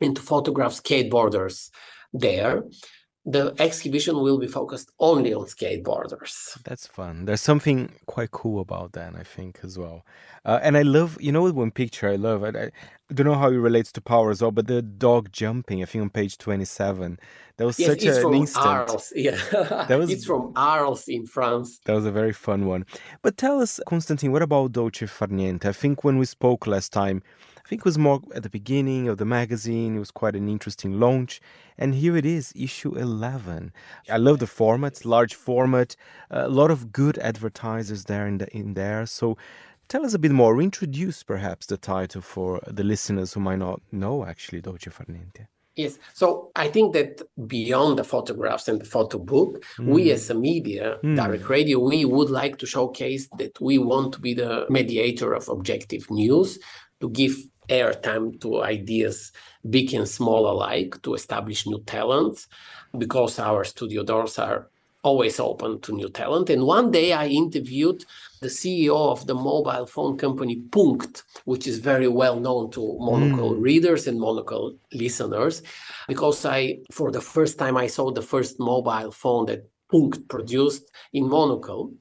and 0.00 0.16
to 0.16 0.22
photograph 0.22 0.72
skateboarders 0.72 1.70
there 2.12 2.62
the 3.26 3.54
exhibition 3.58 4.16
will 4.16 4.38
be 4.38 4.46
focused 4.46 4.90
only 4.98 5.34
on 5.34 5.44
skateboarders. 5.44 6.60
That's 6.64 6.86
fun. 6.86 7.26
There's 7.26 7.42
something 7.42 7.92
quite 8.06 8.30
cool 8.30 8.60
about 8.60 8.92
that, 8.92 9.14
I 9.14 9.22
think, 9.24 9.60
as 9.62 9.78
well. 9.78 10.06
Uh, 10.44 10.58
and 10.62 10.76
I 10.76 10.82
love, 10.82 11.18
you 11.20 11.30
know, 11.30 11.50
one 11.50 11.70
picture 11.70 12.08
I 12.08 12.16
love. 12.16 12.42
I, 12.42 12.48
I, 12.48 12.70
don't 13.12 13.26
know 13.26 13.34
how 13.34 13.48
it 13.48 13.56
relates 13.56 13.92
to 13.92 14.00
power 14.00 14.30
as 14.30 14.40
well, 14.40 14.52
but 14.52 14.68
the 14.68 14.80
dog 14.80 15.32
jumping. 15.32 15.82
I 15.82 15.86
think 15.86 16.02
on 16.02 16.10
page 16.10 16.38
twenty-seven. 16.38 17.18
That 17.58 17.66
was 17.66 17.78
yes, 17.78 17.88
such 17.88 18.04
it's 18.04 18.16
a, 18.16 18.22
from 18.22 18.32
an 18.32 18.38
instant. 18.40 18.66
Arles. 18.66 19.12
Yeah, 19.16 19.36
that 19.88 19.98
was. 19.98 20.10
It's 20.10 20.24
from 20.24 20.52
Arles 20.56 21.08
in 21.08 21.26
France. 21.26 21.80
That 21.84 21.92
was 21.92 22.06
a 22.06 22.12
very 22.12 22.32
fun 22.32 22.66
one. 22.66 22.86
But 23.20 23.36
tell 23.36 23.60
us, 23.60 23.80
Konstantin, 23.86 24.32
what 24.32 24.40
about 24.40 24.72
Dolce 24.72 25.06
Far 25.06 25.28
Niente? 25.28 25.66
I 25.66 25.72
think 25.72 26.04
when 26.04 26.16
we 26.16 26.24
spoke 26.24 26.66
last 26.66 26.90
time, 26.92 27.22
think 27.70 27.82
it 27.82 27.84
was 27.84 27.98
more 27.98 28.20
at 28.34 28.42
the 28.42 28.50
beginning 28.50 29.08
of 29.08 29.18
the 29.18 29.24
magazine. 29.24 29.94
It 29.94 30.00
was 30.00 30.10
quite 30.10 30.34
an 30.34 30.48
interesting 30.48 30.98
launch. 30.98 31.40
And 31.78 31.94
here 31.94 32.16
it 32.16 32.26
is, 32.26 32.52
issue 32.56 32.96
11. 32.96 33.72
I 34.10 34.16
love 34.16 34.40
the 34.40 34.48
format, 34.48 35.04
large 35.04 35.36
format, 35.36 35.94
a 36.30 36.48
lot 36.48 36.72
of 36.72 36.90
good 36.90 37.16
advertisers 37.18 38.06
there 38.06 38.26
in, 38.26 38.38
the, 38.38 38.48
in 38.48 38.74
there. 38.74 39.06
So 39.06 39.38
tell 39.88 40.04
us 40.04 40.14
a 40.14 40.18
bit 40.18 40.32
more. 40.32 40.60
Introduce 40.60 41.22
perhaps 41.22 41.66
the 41.66 41.76
title 41.76 42.22
for 42.22 42.60
the 42.66 42.82
listeners 42.82 43.34
who 43.34 43.40
might 43.40 43.60
not 43.60 43.80
know 43.92 44.24
actually 44.24 44.60
Dolce 44.60 44.90
Farniente. 44.90 45.46
Yes. 45.76 45.96
So 46.12 46.50
I 46.56 46.66
think 46.66 46.92
that 46.94 47.22
beyond 47.46 48.00
the 48.00 48.04
photographs 48.04 48.66
and 48.66 48.80
the 48.80 48.84
photo 48.84 49.18
book, 49.18 49.64
mm. 49.78 49.86
we 49.86 50.10
as 50.10 50.28
a 50.28 50.34
media, 50.34 50.98
mm. 51.04 51.16
Darik 51.16 51.48
radio, 51.48 51.78
we 51.78 52.04
would 52.04 52.30
like 52.30 52.58
to 52.58 52.66
showcase 52.66 53.28
that 53.38 53.60
we 53.60 53.78
want 53.78 54.12
to 54.14 54.20
be 54.20 54.34
the 54.34 54.66
mediator 54.68 55.32
of 55.32 55.48
objective 55.48 56.10
news, 56.10 56.58
to 57.00 57.08
give 57.08 57.36
airtime 57.70 58.40
to 58.40 58.62
ideas, 58.62 59.32
big 59.68 59.94
and 59.94 60.08
small 60.08 60.50
alike, 60.50 61.00
to 61.02 61.14
establish 61.14 61.66
new 61.66 61.80
talents, 61.84 62.48
because 62.98 63.38
our 63.38 63.64
studio 63.64 64.02
doors 64.02 64.38
are 64.38 64.68
always 65.02 65.40
open 65.40 65.80
to 65.80 65.92
new 65.92 66.08
talent. 66.08 66.50
And 66.50 66.64
one 66.64 66.90
day 66.90 67.12
I 67.12 67.26
interviewed 67.26 68.04
the 68.40 68.48
CEO 68.48 69.10
of 69.10 69.26
the 69.26 69.34
mobile 69.34 69.86
phone 69.86 70.18
company 70.18 70.56
Punkt, 70.70 71.22
which 71.44 71.66
is 71.66 71.78
very 71.78 72.08
well 72.08 72.38
known 72.38 72.70
to 72.72 72.98
Monocle 72.98 73.54
mm. 73.54 73.60
readers 73.60 74.06
and 74.06 74.20
Monocle 74.20 74.76
listeners, 74.92 75.62
because 76.08 76.44
I, 76.44 76.80
for 76.90 77.10
the 77.10 77.20
first 77.20 77.58
time, 77.58 77.76
I 77.76 77.86
saw 77.86 78.10
the 78.10 78.22
first 78.22 78.58
mobile 78.58 79.10
phone 79.10 79.46
that 79.46 79.68
Punkt 79.90 80.28
produced 80.28 80.90
in 81.12 81.28
Monocle. 81.28 81.92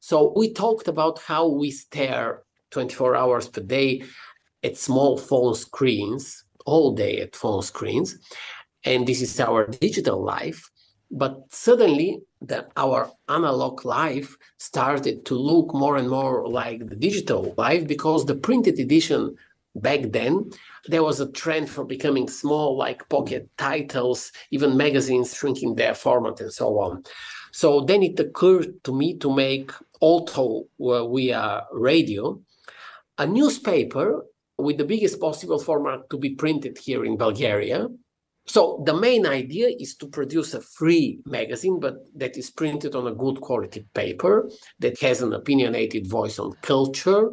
So 0.00 0.32
we 0.36 0.52
talked 0.52 0.88
about 0.88 1.18
how 1.18 1.48
we 1.48 1.70
stare 1.70 2.42
24 2.70 3.16
hours 3.16 3.48
per 3.48 3.62
day 3.62 4.02
at 4.62 4.76
small 4.76 5.16
phone 5.16 5.54
screens, 5.54 6.44
all 6.64 6.94
day 6.94 7.20
at 7.20 7.36
phone 7.36 7.62
screens. 7.62 8.18
And 8.84 9.06
this 9.06 9.22
is 9.22 9.40
our 9.40 9.66
digital 9.66 10.22
life. 10.22 10.70
But 11.10 11.44
suddenly, 11.50 12.20
our 12.76 13.10
analog 13.28 13.84
life 13.84 14.36
started 14.58 15.24
to 15.26 15.34
look 15.34 15.72
more 15.72 15.96
and 15.96 16.08
more 16.08 16.48
like 16.48 16.88
the 16.88 16.96
digital 16.96 17.54
life 17.56 17.86
because 17.86 18.24
the 18.24 18.34
printed 18.34 18.78
edition 18.78 19.36
back 19.76 20.00
then 20.10 20.50
there 20.86 21.02
was 21.02 21.20
a 21.20 21.30
trend 21.32 21.68
for 21.68 21.84
becoming 21.84 22.28
small 22.28 22.76
like 22.76 23.08
pocket 23.08 23.48
titles 23.58 24.32
even 24.50 24.76
magazines 24.76 25.34
shrinking 25.34 25.74
their 25.74 25.94
format 25.94 26.40
and 26.40 26.52
so 26.52 26.78
on 26.78 27.02
so 27.52 27.82
then 27.82 28.02
it 28.02 28.18
occurred 28.18 28.82
to 28.84 28.94
me 28.94 29.16
to 29.18 29.34
make 29.34 29.70
auto 30.00 30.64
uh, 30.80 31.04
we 31.04 31.32
are 31.32 31.66
radio 31.72 32.40
a 33.18 33.26
newspaper 33.26 34.24
with 34.58 34.78
the 34.78 34.84
biggest 34.84 35.20
possible 35.20 35.58
format 35.58 36.08
to 36.10 36.18
be 36.18 36.34
printed 36.34 36.78
here 36.78 37.04
in 37.04 37.16
Bulgaria. 37.16 37.88
So 38.46 38.82
the 38.86 38.94
main 38.94 39.26
idea 39.26 39.68
is 39.68 39.96
to 39.96 40.06
produce 40.08 40.54
a 40.54 40.60
free 40.60 41.20
magazine, 41.26 41.80
but 41.80 41.96
that 42.14 42.36
is 42.36 42.50
printed 42.50 42.94
on 42.94 43.08
a 43.08 43.14
good 43.14 43.40
quality 43.40 43.86
paper 43.92 44.48
that 44.78 45.00
has 45.00 45.20
an 45.20 45.32
opinionated 45.32 46.06
voice 46.06 46.38
on 46.38 46.52
culture, 46.62 47.30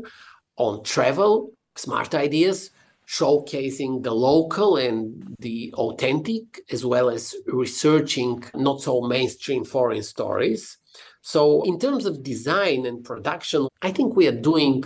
on 0.57 0.83
travel, 0.83 1.51
smart 1.75 2.15
ideas, 2.15 2.71
showcasing 3.07 4.01
the 4.01 4.13
local 4.13 4.77
and 4.77 5.36
the 5.39 5.71
authentic, 5.75 6.62
as 6.71 6.86
well 6.86 7.09
as 7.09 7.36
researching 7.47 8.43
not 8.55 8.81
so 8.81 9.01
mainstream 9.01 9.63
foreign 9.63 10.03
stories. 10.03 10.77
So 11.21 11.62
in 11.63 11.79
terms 11.79 12.05
of 12.05 12.23
design 12.23 12.86
and 12.86 13.03
production, 13.03 13.67
I 13.81 13.91
think 13.91 14.15
we 14.15 14.27
are 14.27 14.39
doing 14.39 14.83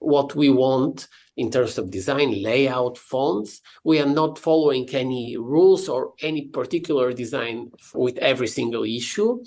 what 0.00 0.34
we 0.34 0.50
want 0.50 1.08
in 1.38 1.52
terms 1.52 1.78
of 1.78 1.90
design, 1.90 2.42
layout, 2.42 2.98
fonts. 2.98 3.62
We 3.84 4.00
are 4.00 4.12
not 4.20 4.40
following 4.40 4.88
any 4.90 5.36
rules 5.36 5.88
or 5.88 6.12
any 6.20 6.42
particular 6.48 7.12
design 7.12 7.70
with 7.94 8.18
every 8.18 8.48
single 8.48 8.82
issue. 8.82 9.44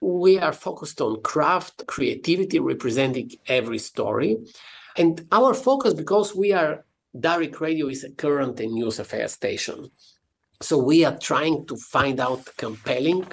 We 0.00 0.40
are 0.40 0.52
focused 0.52 1.00
on 1.00 1.22
craft, 1.22 1.86
creativity, 1.86 2.58
representing 2.58 3.30
every 3.46 3.78
story. 3.78 4.38
And 4.96 5.26
our 5.30 5.54
focus, 5.54 5.94
because 5.94 6.34
we 6.34 6.52
are 6.52 6.84
Darik 7.16 7.60
Radio 7.60 7.86
is 7.88 8.02
a 8.02 8.10
current 8.10 8.58
and 8.58 8.72
news 8.72 8.98
affairs 8.98 9.32
station. 9.32 9.90
So 10.60 10.76
we 10.76 11.04
are 11.04 11.16
trying 11.16 11.66
to 11.66 11.76
find 11.76 12.18
out 12.18 12.44
compelling, 12.56 13.26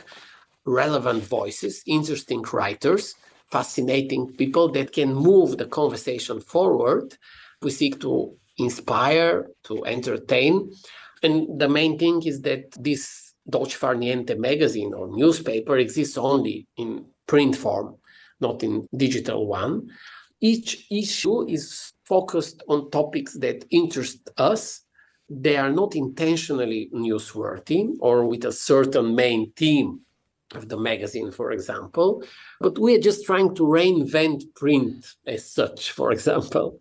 relevant 0.63 1.23
voices, 1.23 1.81
interesting 1.87 2.43
writers, 2.53 3.15
fascinating 3.51 4.27
people 4.33 4.69
that 4.73 4.93
can 4.93 5.13
move 5.13 5.57
the 5.57 5.65
conversation 5.65 6.39
forward. 6.39 7.17
We 7.61 7.71
seek 7.71 7.99
to 8.01 8.35
inspire, 8.57 9.47
to 9.63 9.85
entertain. 9.85 10.71
And 11.23 11.59
the 11.59 11.69
main 11.69 11.97
thing 11.97 12.21
is 12.25 12.41
that 12.41 12.71
this 12.79 13.33
Dolce 13.49 13.75
Far 13.75 13.95
Niente 13.95 14.37
magazine 14.37 14.93
or 14.93 15.07
newspaper 15.07 15.77
exists 15.77 16.17
only 16.17 16.67
in 16.77 17.05
print 17.27 17.55
form, 17.55 17.95
not 18.39 18.63
in 18.63 18.87
digital 18.95 19.47
one. 19.47 19.89
Each 20.41 20.85
issue 20.91 21.47
is 21.47 21.93
focused 22.03 22.63
on 22.67 22.91
topics 22.91 23.33
that 23.39 23.65
interest 23.69 24.29
us. 24.37 24.81
They 25.29 25.57
are 25.57 25.71
not 25.71 25.95
intentionally 25.95 26.89
newsworthy 26.93 27.95
or 27.99 28.25
with 28.25 28.45
a 28.45 28.51
certain 28.51 29.15
main 29.15 29.51
theme 29.55 30.01
of 30.53 30.69
the 30.69 30.77
magazine, 30.77 31.31
for 31.31 31.51
example, 31.51 32.23
but 32.61 32.77
we 32.77 32.95
are 32.95 33.01
just 33.01 33.25
trying 33.25 33.55
to 33.55 33.63
reinvent 33.63 34.43
print 34.55 35.05
as 35.25 35.51
such, 35.51 35.91
for 35.91 36.11
example. 36.11 36.79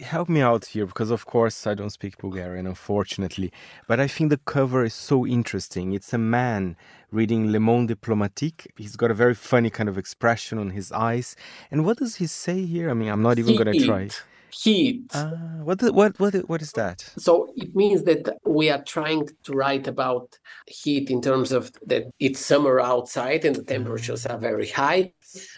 Help 0.00 0.28
me 0.28 0.40
out 0.40 0.64
here 0.66 0.86
because, 0.86 1.10
of 1.10 1.26
course, 1.26 1.66
I 1.66 1.74
don't 1.74 1.90
speak 1.90 2.16
Bulgarian, 2.18 2.66
unfortunately. 2.66 3.52
But 3.86 4.00
I 4.00 4.06
think 4.06 4.30
the 4.30 4.38
cover 4.38 4.84
is 4.84 4.94
so 4.94 5.26
interesting. 5.26 5.92
It's 5.92 6.12
a 6.14 6.18
man 6.18 6.76
reading 7.10 7.52
Le 7.52 7.60
Monde 7.60 7.88
Diplomatique. 7.88 8.68
He's 8.76 8.96
got 8.96 9.10
a 9.10 9.14
very 9.14 9.34
funny 9.34 9.68
kind 9.68 9.88
of 9.88 9.98
expression 9.98 10.58
on 10.58 10.70
his 10.70 10.92
eyes. 10.92 11.36
And 11.70 11.84
what 11.84 11.98
does 11.98 12.16
he 12.16 12.26
say 12.26 12.64
here? 12.64 12.90
I 12.90 12.94
mean, 12.94 13.10
I'm 13.10 13.22
not 13.22 13.38
even 13.38 13.54
going 13.54 13.78
to 13.78 13.84
try 13.84 14.02
it. 14.02 14.22
heat. 14.52 15.14
Uh, 15.14 15.30
what, 15.62 15.82
what, 15.82 16.18
what, 16.20 16.34
what 16.48 16.62
is 16.62 16.72
that? 16.72 17.00
So 17.18 17.52
it 17.56 17.74
means 17.74 18.04
that 18.04 18.38
we 18.44 18.70
are 18.70 18.82
trying 18.82 19.28
to 19.44 19.52
write 19.52 19.86
about 19.86 20.38
heat 20.66 21.10
in 21.10 21.20
terms 21.20 21.52
of 21.52 21.72
that 21.86 22.04
it's 22.18 22.40
summer 22.40 22.80
outside 22.80 23.44
and 23.44 23.56
the 23.56 23.64
temperatures 23.64 24.26
are 24.26 24.38
very 24.38 24.68
high, 24.68 25.12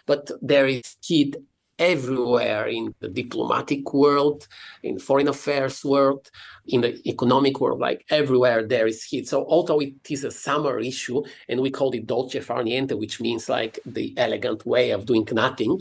but 0.07 0.31
there 0.41 0.67
is 0.67 0.97
heat 1.03 1.37
everywhere 1.79 2.67
in 2.67 2.95
the 3.01 3.09
diplomatic 3.09 3.93
world, 3.93 4.47
in 4.83 4.99
foreign 4.99 5.29
affairs 5.29 5.85
world, 5.85 6.31
in 6.67 6.81
the 6.81 7.09
economic 7.09 7.61
world, 7.61 7.81
like 7.81 8.05
everywhere 8.11 8.67
there 8.67 8.87
is 8.87 9.03
heat. 9.05 9.29
So 9.29 9.45
although 9.47 9.81
it 9.81 9.95
is 10.09 10.25
a 10.25 10.31
summer 10.31 10.79
issue 10.79 11.23
and 11.49 11.61
we 11.61 11.71
call 11.71 11.93
it 11.93 12.07
dolce 12.07 12.41
far 12.41 12.63
niente, 12.63 12.99
which 12.99 13.21
means 13.21 13.49
like 13.49 13.79
the 13.85 14.15
elegant 14.17 14.65
way 14.67 14.91
of 14.91 15.07
doing 15.07 15.27
nothing, 15.33 15.81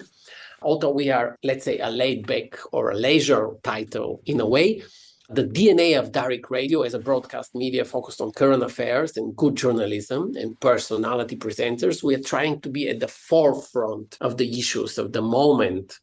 although 0.62 0.92
we 0.92 1.10
are, 1.10 1.38
let's 1.44 1.66
say, 1.66 1.80
a 1.80 1.90
laid 1.90 2.26
back 2.26 2.58
or 2.72 2.92
a 2.92 2.96
leisure 2.96 3.52
title 3.64 4.22
in 4.26 4.40
a 4.40 4.46
way, 4.46 4.82
the 5.36 5.44
DNA 5.44 5.98
of 5.98 6.12
Darik 6.12 6.50
Radio 6.50 6.82
as 6.84 6.94
a 6.94 7.00
broadcast 7.00 7.56
media 7.56 7.84
focused 7.86 8.22
on 8.22 8.32
current 8.32 8.64
affairs 8.64 9.18
and 9.18 9.36
good 9.36 9.56
journalism 9.56 10.34
and 10.36 10.60
personality 10.60 11.36
presenters, 11.36 12.04
we 12.04 12.16
are 12.16 12.22
trying 12.22 12.62
to 12.62 12.70
be 12.70 12.90
at 12.90 13.00
the 13.00 13.08
forefront 13.08 14.18
of 14.22 14.38
the 14.38 14.60
issues 14.60 14.98
of 14.98 15.12
the 15.12 15.22
moment 15.22 16.00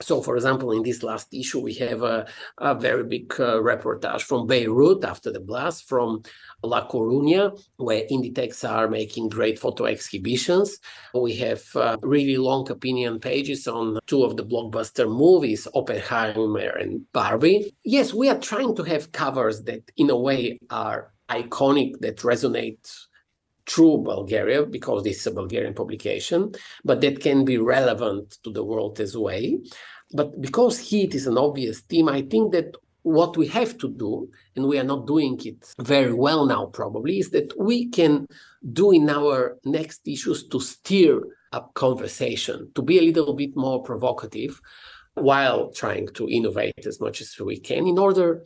so, 0.00 0.20
for 0.20 0.36
example, 0.36 0.72
in 0.72 0.82
this 0.82 1.02
last 1.02 1.32
issue, 1.32 1.60
we 1.60 1.72
have 1.74 2.02
a, 2.02 2.26
a 2.58 2.74
very 2.74 3.04
big 3.04 3.32
uh, 3.40 3.56
reportage 3.56 4.22
from 4.22 4.46
Beirut 4.46 5.04
after 5.04 5.32
the 5.32 5.40
blast, 5.40 5.88
from 5.88 6.22
La 6.62 6.86
Coruña, 6.86 7.58
where 7.76 8.04
Inditex 8.10 8.68
are 8.68 8.88
making 8.88 9.30
great 9.30 9.58
photo 9.58 9.86
exhibitions. 9.86 10.78
We 11.14 11.34
have 11.36 11.64
uh, 11.74 11.96
really 12.02 12.36
long 12.36 12.70
opinion 12.70 13.20
pages 13.20 13.66
on 13.66 13.98
two 14.06 14.22
of 14.22 14.36
the 14.36 14.44
blockbuster 14.44 15.08
movies, 15.08 15.66
Oppenheimer 15.74 16.76
and 16.76 17.10
Barbie. 17.12 17.74
Yes, 17.82 18.12
we 18.12 18.28
are 18.28 18.38
trying 18.38 18.76
to 18.76 18.82
have 18.82 19.12
covers 19.12 19.62
that, 19.62 19.90
in 19.96 20.10
a 20.10 20.16
way, 20.16 20.58
are 20.68 21.14
iconic, 21.30 22.00
that 22.00 22.18
resonate 22.18 23.05
through 23.68 23.98
Bulgaria 23.98 24.64
because 24.64 25.02
this 25.02 25.18
is 25.20 25.26
a 25.26 25.32
Bulgarian 25.32 25.74
publication, 25.74 26.52
but 26.84 27.00
that 27.00 27.20
can 27.20 27.44
be 27.44 27.58
relevant 27.58 28.38
to 28.44 28.50
the 28.52 28.64
world 28.64 29.00
as 29.00 29.16
well. 29.16 29.50
But 30.12 30.40
because 30.40 30.78
heat 30.78 31.14
is 31.14 31.26
an 31.26 31.36
obvious 31.36 31.80
theme, 31.80 32.08
I 32.08 32.22
think 32.22 32.52
that 32.52 32.76
what 33.02 33.36
we 33.36 33.46
have 33.48 33.78
to 33.78 33.88
do, 33.88 34.28
and 34.56 34.66
we 34.66 34.78
are 34.78 34.84
not 34.84 35.06
doing 35.06 35.38
it 35.44 35.72
very 35.78 36.12
well 36.12 36.44
now, 36.44 36.66
probably, 36.66 37.20
is 37.20 37.30
that 37.30 37.52
we 37.58 37.88
can 37.88 38.26
do 38.72 38.90
in 38.90 39.08
our 39.08 39.58
next 39.64 40.06
issues 40.08 40.46
to 40.48 40.58
steer 40.58 41.22
up 41.52 41.72
conversation, 41.74 42.70
to 42.74 42.82
be 42.82 42.98
a 42.98 43.02
little 43.02 43.34
bit 43.34 43.56
more 43.56 43.82
provocative 43.82 44.60
while 45.14 45.70
trying 45.70 46.08
to 46.08 46.28
innovate 46.28 46.84
as 46.84 47.00
much 47.00 47.20
as 47.20 47.38
we 47.40 47.58
can 47.58 47.86
in 47.86 47.98
order 47.98 48.42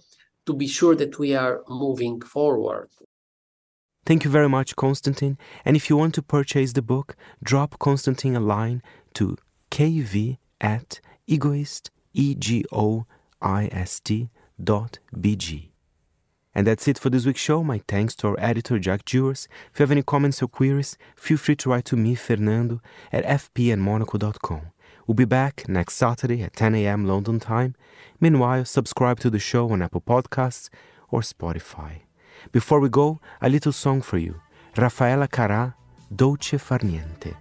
to 0.46 0.52
be 0.52 0.66
sure 0.66 0.94
that 0.94 1.18
we 1.18 1.34
are 1.34 1.62
moving 1.68 2.20
forward. 2.20 2.88
Thank 4.10 4.24
you 4.24 4.30
very 4.32 4.48
much, 4.48 4.74
Konstantin. 4.74 5.38
And 5.64 5.76
if 5.76 5.88
you 5.88 5.96
want 5.96 6.16
to 6.16 6.22
purchase 6.22 6.72
the 6.72 6.82
book, 6.82 7.14
drop 7.44 7.78
Konstantin 7.78 8.34
a 8.34 8.40
line 8.40 8.82
to 9.14 9.36
kv 9.70 10.38
at 10.60 11.00
egoist, 11.28 11.92
E-G-O-I-S-T 12.12 13.10
dot 14.64 14.98
B-G. 15.20 15.70
And 16.52 16.66
that's 16.66 16.88
it 16.88 16.98
for 16.98 17.08
this 17.08 17.24
week's 17.24 17.38
show. 17.40 17.62
My 17.62 17.82
thanks 17.86 18.16
to 18.16 18.26
our 18.26 18.40
editor, 18.40 18.80
Jack 18.80 19.04
Jewers. 19.04 19.46
If 19.72 19.78
you 19.78 19.84
have 19.84 19.92
any 19.92 20.02
comments 20.02 20.42
or 20.42 20.48
queries, 20.48 20.98
feel 21.14 21.38
free 21.38 21.54
to 21.54 21.70
write 21.70 21.84
to 21.84 21.96
me, 21.96 22.16
Fernando, 22.16 22.80
at 23.12 23.24
fpandmonaco.com. 23.24 24.72
We'll 25.06 25.14
be 25.14 25.24
back 25.24 25.68
next 25.68 25.94
Saturday 25.94 26.42
at 26.42 26.56
10 26.56 26.74
a.m. 26.74 27.06
London 27.06 27.38
time. 27.38 27.76
Meanwhile, 28.18 28.64
subscribe 28.64 29.20
to 29.20 29.30
the 29.30 29.38
show 29.38 29.70
on 29.70 29.82
Apple 29.82 30.00
Podcasts 30.00 30.68
or 31.12 31.20
Spotify. 31.20 32.00
Before 32.52 32.80
we 32.80 32.88
go, 32.88 33.20
a 33.40 33.48
little 33.48 33.72
song 33.72 34.02
for 34.02 34.18
you 34.18 34.40
Raffaella 34.74 35.28
Carrà, 35.28 35.74
Dolce 36.14 36.58
Far 36.58 36.80
Niente. 36.80 37.34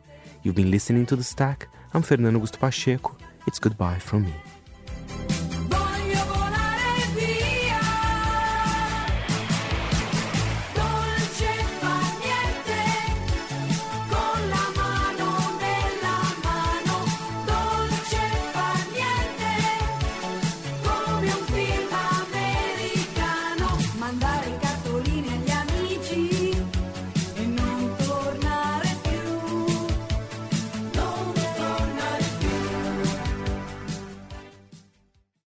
You've 0.44 0.56
been 0.56 0.72
listening 0.72 1.06
to 1.08 1.16
The 1.16 1.24
Stack. 1.24 1.68
I'm 1.94 2.02
Fernando 2.02 2.40
Augusto 2.40 2.60
Pacheco. 2.60 3.16
It's 3.48 3.60
goodbye 3.60 4.00
from 4.00 4.24
me. 4.24 4.34